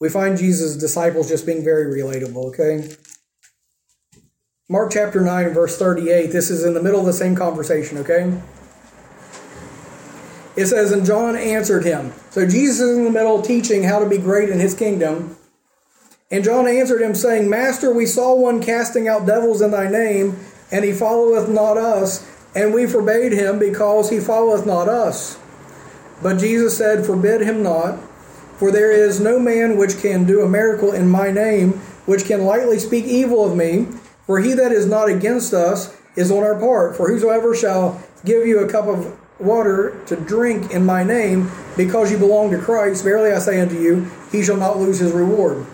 [0.00, 2.94] we find Jesus' disciples just being very relatable, okay?
[4.68, 8.40] Mark chapter 9, verse 38, this is in the middle of the same conversation, okay?
[10.56, 12.12] It says, And John answered him.
[12.30, 15.36] So Jesus is in the middle teaching how to be great in his kingdom.
[16.30, 20.38] And John answered him, saying, Master, we saw one casting out devils in thy name,
[20.70, 25.38] and he followeth not us, and we forbade him because he followeth not us.
[26.22, 27.98] But Jesus said, Forbid him not,
[28.58, 31.72] for there is no man which can do a miracle in my name,
[32.06, 33.88] which can lightly speak evil of me.
[34.26, 36.96] For he that is not against us is on our part.
[36.96, 42.10] For whosoever shall give you a cup of water to drink in my name, because
[42.10, 45.66] you belong to Christ, verily I say unto you, he shall not lose his reward.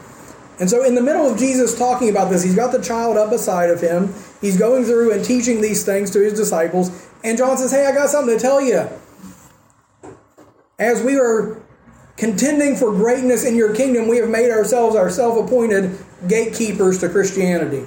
[0.59, 3.31] And so, in the middle of Jesus talking about this, he's got the child up
[3.31, 4.15] beside of him.
[4.41, 7.09] He's going through and teaching these things to his disciples.
[7.23, 8.89] And John says, Hey, I got something to tell you.
[10.79, 11.61] As we are
[12.17, 17.09] contending for greatness in your kingdom, we have made ourselves our self appointed gatekeepers to
[17.09, 17.87] Christianity.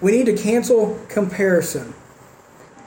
[0.00, 1.94] We need to cancel comparison.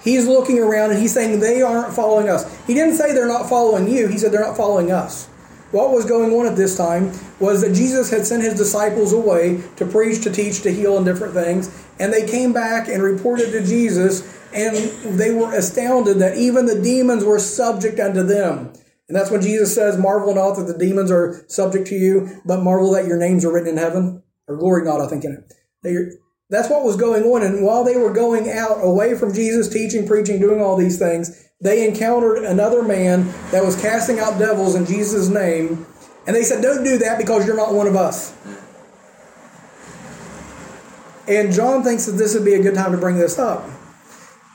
[0.02, 2.45] He's looking around and he's saying they aren't following us.
[2.65, 5.29] He didn't say they're not following you, he said they're not following us.
[5.71, 9.62] What was going on at this time was that Jesus had sent his disciples away
[9.75, 11.86] to preach, to teach, to heal, and different things.
[11.99, 14.21] And they came back and reported to Jesus,
[14.53, 14.75] and
[15.19, 18.73] they were astounded that even the demons were subject unto them.
[19.08, 22.63] And that's when Jesus says, Marvel not that the demons are subject to you, but
[22.63, 24.23] marvel that your names are written in heaven.
[24.47, 25.34] Or glory not, I think, in
[25.84, 26.13] it.
[26.49, 27.43] That's what was going on.
[27.43, 31.48] And while they were going out away from Jesus, teaching, preaching, doing all these things,
[31.62, 35.86] they encountered another man that was casting out devils in Jesus' name.
[36.26, 38.36] And they said, Don't do that because you're not one of us.
[41.28, 43.65] And John thinks that this would be a good time to bring this up.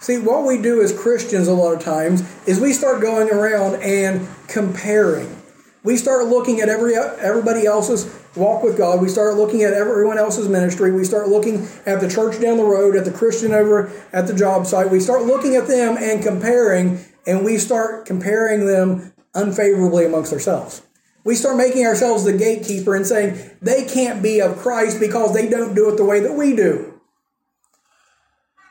[0.01, 3.83] See, what we do as Christians a lot of times is we start going around
[3.83, 5.41] and comparing.
[5.83, 9.01] We start looking at every everybody else's walk with God.
[9.01, 10.93] We start looking at everyone else's ministry.
[10.93, 14.35] We start looking at the church down the road, at the Christian over at the
[14.35, 14.91] job site.
[14.91, 20.83] We start looking at them and comparing, and we start comparing them unfavorably amongst ourselves.
[21.25, 25.49] We start making ourselves the gatekeeper and saying they can't be of Christ because they
[25.49, 27.01] don't do it the way that we do.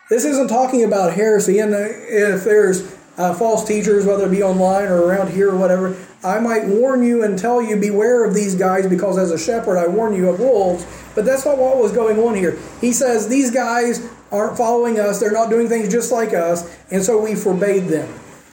[0.09, 4.85] This isn't talking about heresy, and if there's uh, false teachers, whether it be online
[4.85, 8.55] or around here or whatever, I might warn you and tell you, beware of these
[8.55, 10.85] guys because as a shepherd, I warn you of wolves.
[11.15, 12.57] But that's not what was going on here.
[12.79, 17.03] He says these guys aren't following us, they're not doing things just like us, and
[17.03, 18.09] so we forbade them.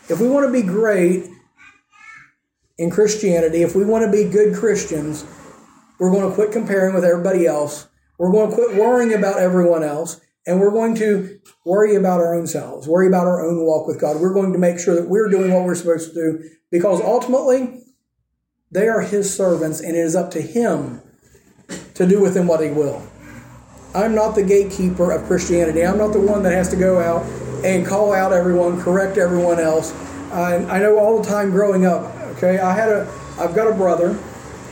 [0.09, 1.26] If we want to be great
[2.76, 5.24] in Christianity, if we want to be good Christians,
[5.98, 7.87] we're going to quit comparing with everybody else.
[8.18, 10.20] We're going to quit worrying about everyone else.
[10.46, 14.00] And we're going to worry about our own selves, worry about our own walk with
[14.00, 14.20] God.
[14.20, 17.83] We're going to make sure that we're doing what we're supposed to do because ultimately,
[18.70, 21.03] they are His servants, and it is up to Him
[21.94, 23.03] to do with them what He will.
[23.94, 25.85] I'm not the gatekeeper of Christianity.
[25.85, 27.24] I'm not the one that has to go out
[27.64, 29.92] and call out everyone, correct everyone else.
[30.33, 32.14] I, I know all the time growing up.
[32.37, 34.16] Okay, I had a, I've got a brother,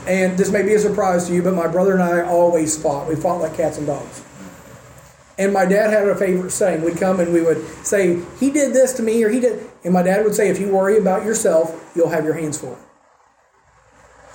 [0.07, 3.09] and this may be a surprise to you, but my brother and I always fought.
[3.09, 4.23] We fought like cats and dogs.
[5.39, 6.83] And my dad had a favorite saying.
[6.83, 9.67] We'd come and we would say, He did this to me, or He did.
[9.85, 12.77] And my dad would say, If you worry about yourself, you'll have your hands full.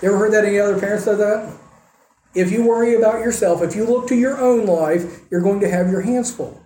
[0.02, 1.54] You ever heard that any other parents said that?
[2.34, 5.68] If you worry about yourself, if you look to your own life, you're going to
[5.68, 6.60] have your hands full.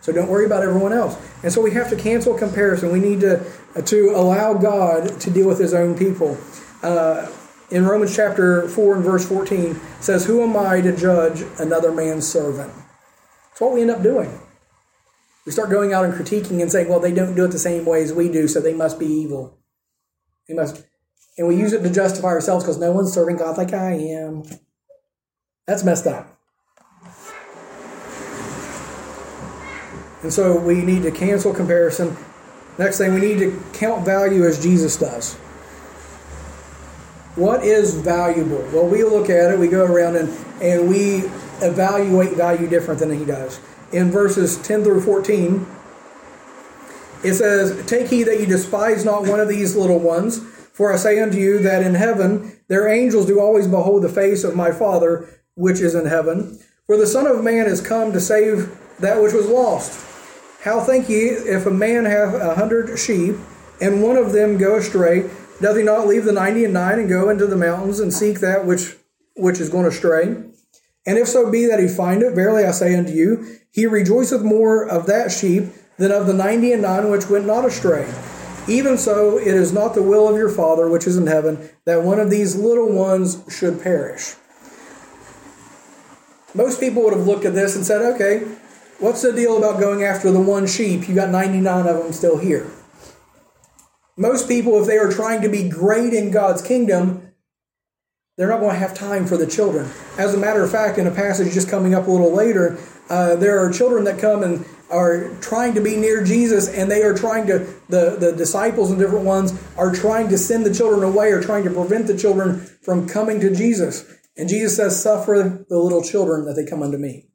[0.00, 1.16] So don't worry about everyone else.
[1.42, 2.92] And so we have to cancel comparison.
[2.92, 3.44] We need to,
[3.84, 6.38] to allow God to deal with his own people.
[6.80, 7.26] Uh,
[7.70, 12.26] in Romans chapter 4 and verse 14 says, Who am I to judge another man's
[12.26, 12.72] servant?
[13.48, 14.40] That's what we end up doing.
[15.44, 17.84] We start going out and critiquing and saying, Well, they don't do it the same
[17.84, 19.58] way as we do, so they must be evil.
[20.48, 20.84] They must
[21.38, 24.42] and we use it to justify ourselves because no one's serving God like I am.
[25.66, 26.32] That's messed up.
[30.22, 32.16] And so we need to cancel comparison.
[32.78, 35.36] Next thing, we need to count value as Jesus does.
[37.36, 38.66] What is valuable?
[38.72, 40.28] Well, we look at it, we go around and,
[40.62, 41.24] and we
[41.60, 43.60] evaluate value different than he does.
[43.92, 45.66] In verses 10 through 14,
[47.22, 50.38] it says, Take heed that you despise not one of these little ones,
[50.72, 54.42] for I say unto you that in heaven their angels do always behold the face
[54.42, 56.58] of my Father which is in heaven.
[56.86, 60.02] For the Son of Man is come to save that which was lost.
[60.62, 63.36] How think ye if a man have a hundred sheep,
[63.80, 65.28] and one of them go astray,
[65.60, 68.40] doth he not leave the ninety and nine and go into the mountains and seek
[68.40, 68.96] that which
[69.36, 70.24] which is going astray?
[71.06, 74.42] And if so be that he find it, verily I say unto you, he rejoiceth
[74.42, 75.64] more of that sheep
[75.98, 78.12] than of the ninety and nine which went not astray.
[78.68, 82.02] Even so, it is not the will of your Father which is in heaven that
[82.02, 84.34] one of these little ones should perish.
[86.52, 88.40] Most people would have looked at this and said, okay,
[88.98, 91.08] what's the deal about going after the one sheep?
[91.08, 92.68] You got 99 of them still here.
[94.16, 97.32] Most people, if they are trying to be great in God's kingdom,
[98.36, 99.90] they're not going to have time for the children.
[100.18, 103.36] As a matter of fact, in a passage just coming up a little later, uh,
[103.36, 107.14] there are children that come and are trying to be near Jesus, and they are
[107.14, 107.58] trying to,
[107.88, 111.64] the, the disciples and different ones are trying to send the children away or trying
[111.64, 114.04] to prevent the children from coming to Jesus.
[114.36, 117.28] And Jesus says, Suffer the little children that they come unto me.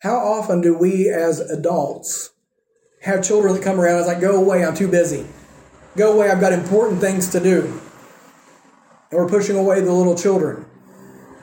[0.00, 2.30] How often do we as adults
[3.08, 5.26] have children that come around I was like, Go away, I'm too busy.
[5.96, 7.80] Go away, I've got important things to do.
[9.10, 10.66] And we're pushing away the little children.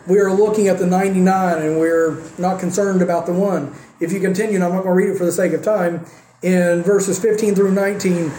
[0.08, 3.76] We are looking at the 99 and we're not concerned about the one.
[4.00, 6.06] If you continue, and I'm not going to read it for the sake of time,
[6.44, 8.32] in verses 15 through 19,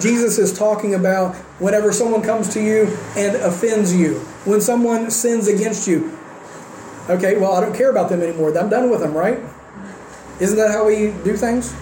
[0.00, 5.48] Jesus is talking about whenever someone comes to you and offends you, when someone sins
[5.48, 6.16] against you.
[7.10, 8.56] Okay, well, I don't care about them anymore.
[8.56, 9.40] I'm done with them, right?
[10.40, 11.74] Isn't that how we do things?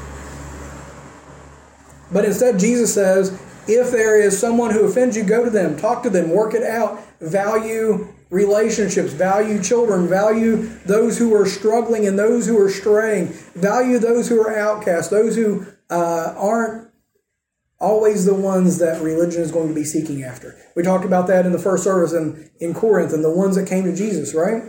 [2.12, 3.30] But instead, Jesus says,
[3.68, 6.62] if there is someone who offends you, go to them, talk to them, work it
[6.62, 10.56] out, value relationships, value children, value
[10.86, 15.36] those who are struggling and those who are straying, value those who are outcast, those
[15.36, 16.88] who uh, aren't
[17.80, 20.56] always the ones that religion is going to be seeking after.
[20.76, 23.66] We talked about that in the first service in, in Corinth and the ones that
[23.66, 24.62] came to Jesus, right?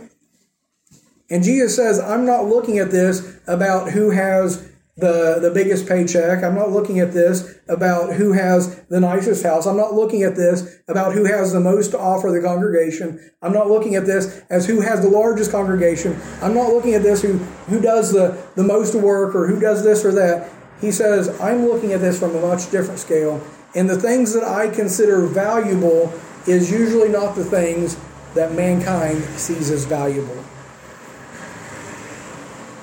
[1.30, 6.44] And Jesus says, I'm not looking at this about who has the, the biggest paycheck.
[6.44, 9.66] I'm not looking at this about who has the nicest house.
[9.66, 13.18] I'm not looking at this about who has the most to offer the congregation.
[13.40, 16.20] I'm not looking at this as who has the largest congregation.
[16.42, 17.38] I'm not looking at this who,
[17.68, 20.50] who does the, the most work or who does this or that.
[20.80, 23.42] He says, I'm looking at this from a much different scale.
[23.74, 26.12] And the things that I consider valuable
[26.46, 27.96] is usually not the things
[28.34, 30.44] that mankind sees as valuable.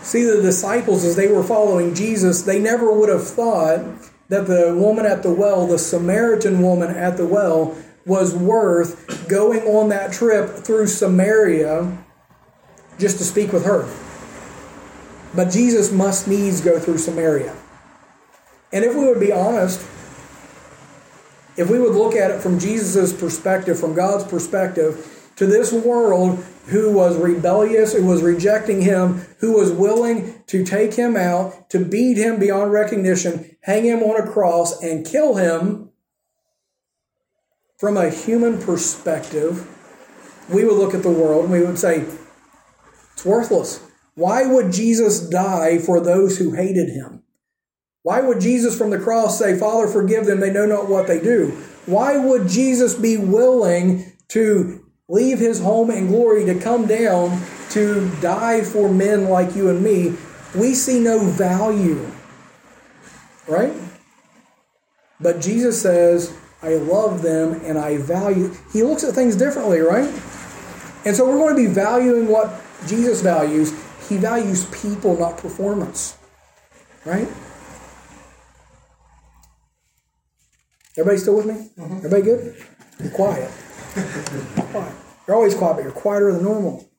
[0.10, 3.86] See, the disciples, as they were following Jesus, they never would have thought
[4.30, 9.60] that the woman at the well, the Samaritan woman at the well, was worth going
[9.68, 11.96] on that trip through Samaria
[12.98, 13.88] just to speak with her.
[15.36, 17.56] But Jesus must needs go through Samaria.
[18.74, 19.80] And if we would be honest,
[21.56, 26.44] if we would look at it from Jesus' perspective, from God's perspective, to this world
[26.70, 31.84] who was rebellious, who was rejecting him, who was willing to take him out, to
[31.84, 35.90] beat him beyond recognition, hang him on a cross, and kill him,
[37.78, 39.66] from a human perspective,
[40.50, 42.06] we would look at the world and we would say,
[43.14, 43.82] it's worthless.
[44.16, 47.24] Why would Jesus die for those who hated him?
[48.04, 51.22] Why would Jesus from the cross say, Father, forgive them, they know not what they
[51.22, 51.52] do?
[51.86, 57.42] Why would Jesus be willing to leave his home and glory to come down
[57.72, 60.16] to die for men like you and me?
[60.56, 62.10] We see no value,
[63.48, 63.74] right?
[65.20, 68.54] But Jesus says, I love them and I value.
[68.72, 70.10] He looks at things differently, right?
[71.06, 73.72] And so we're going to be valuing what Jesus values.
[74.08, 76.18] He values people, not performance,
[77.06, 77.28] right?
[80.98, 81.70] Everybody still with me?
[81.78, 81.98] Mm-hmm.
[81.98, 82.56] Everybody good?
[83.00, 83.50] You're quiet.
[84.72, 84.96] quiet.
[85.28, 86.90] You're always quiet, but you're quieter than normal.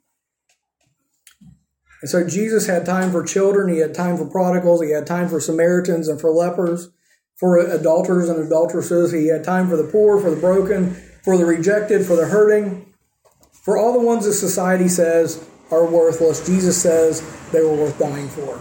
[2.01, 5.28] And so Jesus had time for children, he had time for prodigals, he had time
[5.28, 6.88] for Samaritans and for lepers,
[7.36, 11.44] for adulterers and adulteresses, he had time for the poor, for the broken, for the
[11.44, 12.94] rejected, for the hurting,
[13.53, 16.46] for all the ones that society says are worthless.
[16.46, 17.22] Jesus says
[17.53, 18.61] they were worth dying for.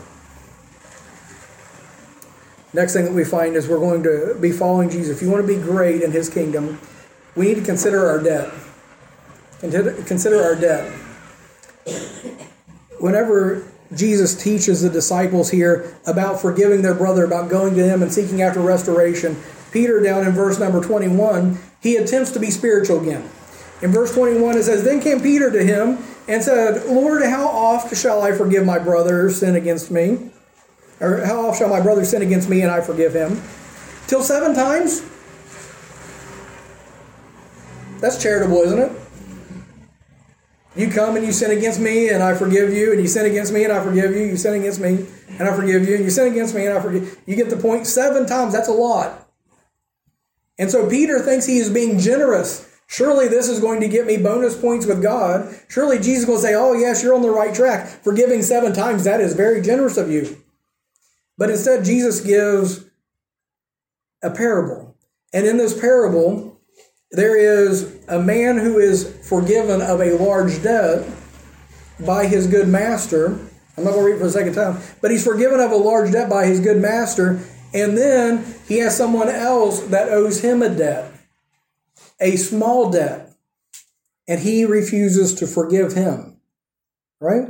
[2.73, 5.15] Next thing that we find is we're going to be following Jesus.
[5.15, 6.79] If you want to be great in his kingdom,
[7.35, 8.51] we need to consider our debt.
[9.59, 10.91] Consider our debt.
[12.99, 18.11] Whenever Jesus teaches the disciples here about forgiving their brother, about going to him and
[18.11, 19.35] seeking after restoration,
[19.71, 23.29] Peter, down in verse number 21, he attempts to be spiritual again.
[23.81, 27.95] In verse 21, it says, Then came Peter to him and said, Lord, how oft
[27.95, 30.31] shall I forgive my brother sin against me?
[30.99, 33.41] Or how oft shall my brother sin against me and I forgive him?
[34.07, 35.01] Till seven times?
[37.99, 38.91] That's charitable, isn't it?
[40.75, 43.51] You come and you sin against me and I forgive you, and you sin against
[43.51, 45.05] me and I forgive you, you sin against me
[45.37, 47.17] and I forgive you, and you sin against me and I forgive you.
[47.25, 49.27] You get the point seven times, that's a lot.
[50.57, 52.69] And so Peter thinks he is being generous.
[52.87, 55.53] Surely this is going to get me bonus points with God.
[55.69, 57.87] Surely Jesus will say, Oh, yes, you're on the right track.
[57.87, 60.37] Forgiving seven times, that is very generous of you.
[61.37, 62.83] But instead, Jesus gives
[64.21, 64.97] a parable.
[65.33, 66.58] And in this parable,
[67.11, 71.07] there is a man who is forgiven of a large debt
[72.05, 73.27] by his good master.
[73.77, 75.75] I'm not going to read it for the second time, but he's forgiven of a
[75.75, 77.39] large debt by his good master,
[77.73, 81.11] and then he has someone else that owes him a debt,
[82.19, 83.33] a small debt,
[84.27, 86.37] and he refuses to forgive him.
[87.19, 87.49] Right?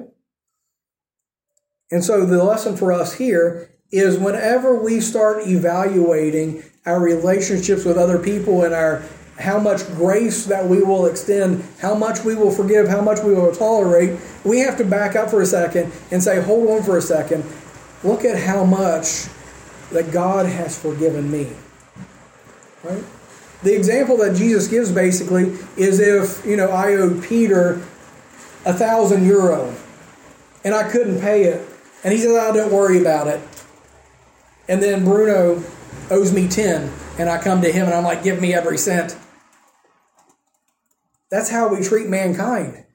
[1.91, 7.97] And so the lesson for us here is whenever we start evaluating our relationships with
[7.97, 9.03] other people and our
[9.39, 13.33] how much grace that we will extend, how much we will forgive, how much we
[13.33, 16.97] will tolerate, we have to back up for a second and say, hold on for
[16.97, 17.45] a second.
[18.03, 19.27] Look at how much
[19.91, 21.47] that God has forgiven me.
[22.83, 23.03] Right?
[23.63, 27.81] The example that Jesus gives basically is if, you know, I owed Peter
[28.65, 29.73] a thousand euro
[30.65, 31.65] and I couldn't pay it.
[32.03, 33.41] And he says, oh, don't worry about it.
[34.67, 35.63] And then Bruno
[36.11, 39.17] owes me 10 and I come to him and I'm like, give me every cent.
[41.31, 42.85] That's how we treat mankind.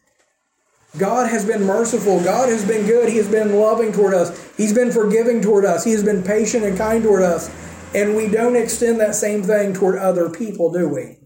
[0.96, 2.22] God has been merciful.
[2.22, 3.08] God has been good.
[3.08, 4.54] He has been loving toward us.
[4.56, 5.84] He's been forgiving toward us.
[5.84, 7.50] He has been patient and kind toward us.
[7.94, 11.18] And we don't extend that same thing toward other people, do we?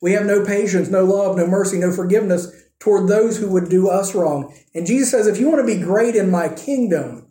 [0.00, 3.88] We have no patience, no love, no mercy, no forgiveness toward those who would do
[3.88, 4.54] us wrong.
[4.74, 7.26] And Jesus says, if you want to be great in my kingdom,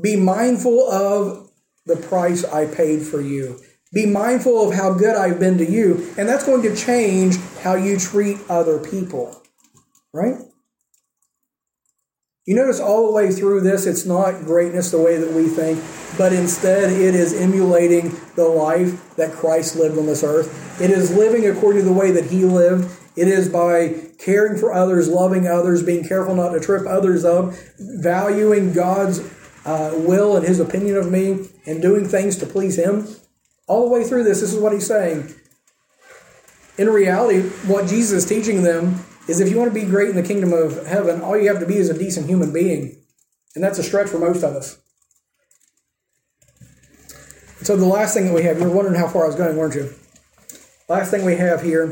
[0.00, 1.50] be mindful of
[1.84, 3.60] the price I paid for you.
[3.92, 6.12] Be mindful of how good I've been to you.
[6.18, 9.42] And that's going to change how you treat other people.
[10.12, 10.36] Right?
[12.46, 15.82] You notice all the way through this, it's not greatness the way that we think,
[16.16, 20.80] but instead it is emulating the life that Christ lived on this earth.
[20.80, 22.96] It is living according to the way that he lived.
[23.16, 27.52] It is by caring for others, loving others, being careful not to trip others up,
[27.78, 29.20] valuing God's
[29.64, 33.08] uh, will and his opinion of me, and doing things to please him.
[33.66, 35.34] All the way through this, this is what he's saying.
[36.78, 40.16] In reality, what Jesus is teaching them is if you want to be great in
[40.16, 43.02] the kingdom of heaven, all you have to be is a decent human being.
[43.54, 44.78] And that's a stretch for most of us.
[47.62, 49.74] So the last thing that we have, you're wondering how far I was going, weren't
[49.74, 49.92] you?
[50.88, 51.84] Last thing we have here,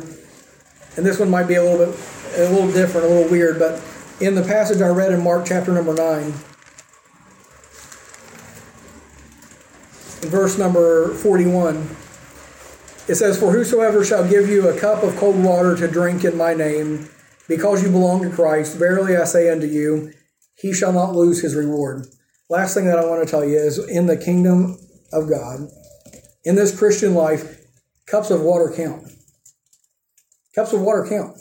[0.96, 1.98] and this one might be a little bit
[2.36, 3.82] a little different, a little weird, but
[4.20, 6.32] in the passage I read in Mark chapter number nine,
[10.24, 11.76] verse number 41,
[13.06, 16.36] it says, For whosoever shall give you a cup of cold water to drink in
[16.36, 17.08] my name,
[17.48, 20.12] because you belong to Christ, verily I say unto you,
[20.54, 22.06] he shall not lose his reward.
[22.48, 24.78] Last thing that I want to tell you is in the kingdom
[25.12, 25.68] of God,
[26.44, 27.60] in this Christian life,
[28.06, 29.04] cups of water count.
[30.54, 31.38] Cups of water count.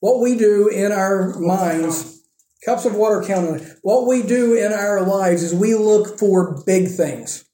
[0.00, 2.22] What we do in our minds,
[2.64, 3.62] cups of water count.
[3.82, 7.44] What we do in our lives is we look for big things.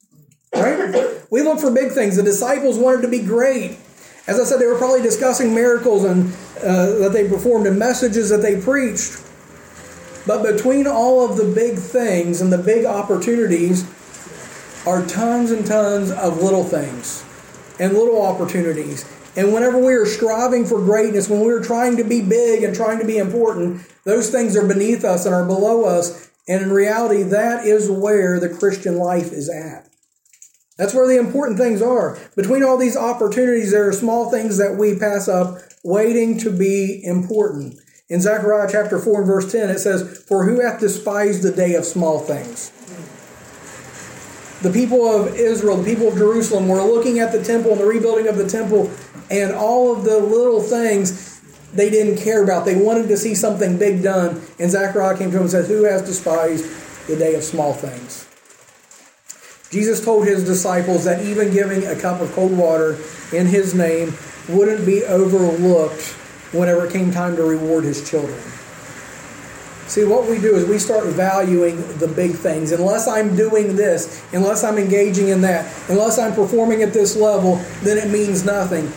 [0.61, 1.23] Right?
[1.31, 2.17] We look for big things.
[2.17, 3.79] The disciples wanted to be great.
[4.27, 8.31] As I said, they were probably discussing miracles and uh, that they performed and messages
[8.31, 9.23] that they preached.
[10.27, 13.85] But between all of the big things and the big opportunities
[14.87, 17.25] are tons and tons of little things
[17.79, 19.05] and little opportunities.
[19.37, 22.99] And whenever we are striving for greatness, when we're trying to be big and trying
[22.99, 26.31] to be important, those things are beneath us and are below us.
[26.49, 29.86] And in reality, that is where the Christian life is at.
[30.77, 32.19] That's where the important things are.
[32.37, 37.01] Between all these opportunities, there are small things that we pass up waiting to be
[37.03, 37.81] important.
[38.09, 41.75] In Zechariah chapter 4 and verse 10, it says, For who hath despised the day
[41.75, 42.71] of small things?
[44.63, 47.87] The people of Israel, the people of Jerusalem, were looking at the temple and the
[47.87, 48.91] rebuilding of the temple,
[49.31, 51.41] and all of the little things
[51.73, 52.65] they didn't care about.
[52.65, 54.43] They wanted to see something big done.
[54.59, 56.65] And Zechariah came to him and said, Who has despised
[57.07, 58.27] the day of small things?
[59.71, 62.97] Jesus told his disciples that even giving a cup of cold water
[63.33, 64.15] in his name
[64.49, 66.03] wouldn't be overlooked
[66.53, 68.39] whenever it came time to reward his children.
[69.89, 72.73] See, what we do is we start valuing the big things.
[72.73, 77.57] Unless I'm doing this, unless I'm engaging in that, unless I'm performing at this level,
[77.83, 78.93] then it means nothing.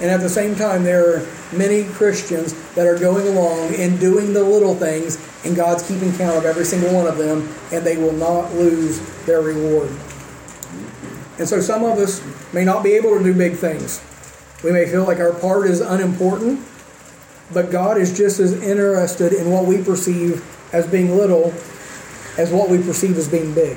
[0.00, 4.34] And at the same time, there are many Christians that are going along and doing
[4.34, 7.96] the little things, and God's keeping count of every single one of them, and they
[7.96, 9.90] will not lose their reward.
[11.38, 12.22] And so some of us
[12.52, 14.02] may not be able to do big things.
[14.62, 16.60] We may feel like our part is unimportant.
[17.52, 21.52] but God is just as interested in what we perceive as being little
[22.38, 23.76] as what we perceive as being big.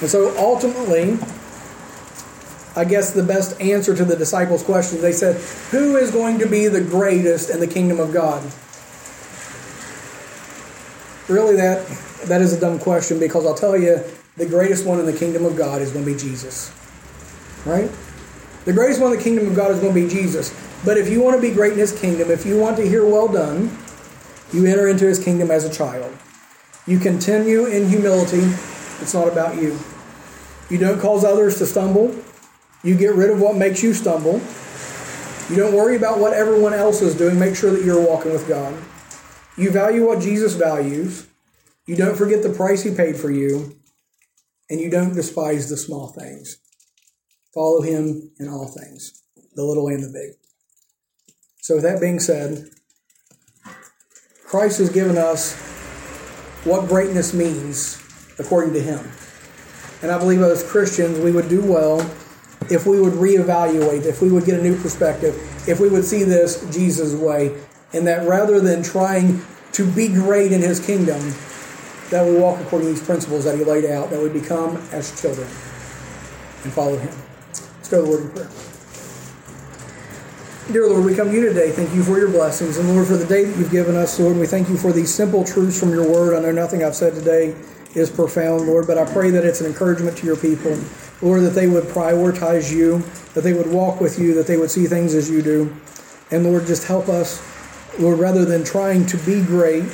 [0.00, 1.18] And so ultimately,
[2.76, 5.36] I guess the best answer to the disciples' question, they said,
[5.70, 8.42] Who is going to be the greatest in the kingdom of God?
[11.28, 11.86] Really, that,
[12.26, 14.02] that is a dumb question because I'll tell you,
[14.36, 16.72] the greatest one in the kingdom of God is going to be Jesus.
[17.66, 17.90] Right?
[18.64, 20.54] The greatest one in the kingdom of God is going to be Jesus.
[20.84, 23.04] But if you want to be great in his kingdom, if you want to hear
[23.04, 23.76] well done,
[24.52, 26.16] you enter into his kingdom as a child.
[26.86, 28.42] You continue in humility.
[29.00, 29.78] It's not about you.
[30.70, 32.14] You don't cause others to stumble.
[32.82, 34.40] You get rid of what makes you stumble.
[35.50, 37.38] You don't worry about what everyone else is doing.
[37.38, 38.74] Make sure that you're walking with God.
[39.56, 41.26] You value what Jesus values.
[41.86, 43.76] You don't forget the price he paid for you.
[44.70, 46.58] And you don't despise the small things.
[47.54, 49.22] Follow him in all things,
[49.54, 50.36] the little and the big.
[51.60, 52.68] So, with that being said,
[54.46, 55.56] Christ has given us
[56.64, 58.00] what greatness means
[58.38, 59.10] according to him.
[60.02, 61.98] And I believe as Christians, we would do well
[62.70, 65.34] if we would reevaluate, if we would get a new perspective,
[65.68, 67.56] if we would see this Jesus' way,
[67.92, 69.40] and that rather than trying
[69.72, 71.20] to be great in his kingdom,
[72.10, 75.20] that we walk according to these principles that he laid out, that we become as
[75.20, 75.46] children
[76.64, 77.14] and follow him.
[77.48, 78.50] Let's go to the Lord in prayer.
[80.72, 81.70] Dear Lord, we come to you today.
[81.70, 82.76] Thank you for your blessings.
[82.76, 85.12] And Lord, for the day that you've given us, Lord, we thank you for these
[85.12, 86.36] simple truths from your word.
[86.36, 87.56] I know nothing I've said today
[87.94, 90.78] is profound, Lord, but I pray that it's an encouragement to your people.
[91.20, 92.98] Lord, that they would prioritize you,
[93.34, 95.76] that they would walk with you, that they would see things as you do.
[96.30, 97.42] And Lord, just help us,
[97.98, 99.84] Lord, rather than trying to be great,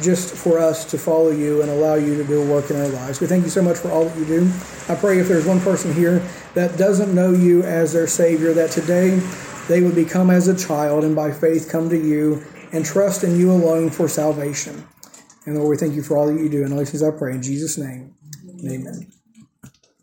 [0.00, 2.88] just for us to follow you and allow you to do a work in our
[2.88, 3.20] lives.
[3.20, 4.52] We thank you so much for all that you do.
[4.88, 8.70] I pray if there's one person here that doesn't know you as their Savior, that
[8.70, 9.20] today
[9.68, 13.38] they would become as a child and by faith come to you and trust in
[13.38, 14.86] you alone for salvation.
[15.46, 16.64] And Lord, we thank you for all that you do.
[16.64, 18.14] And all I pray in Jesus' name.
[18.64, 19.17] Amen.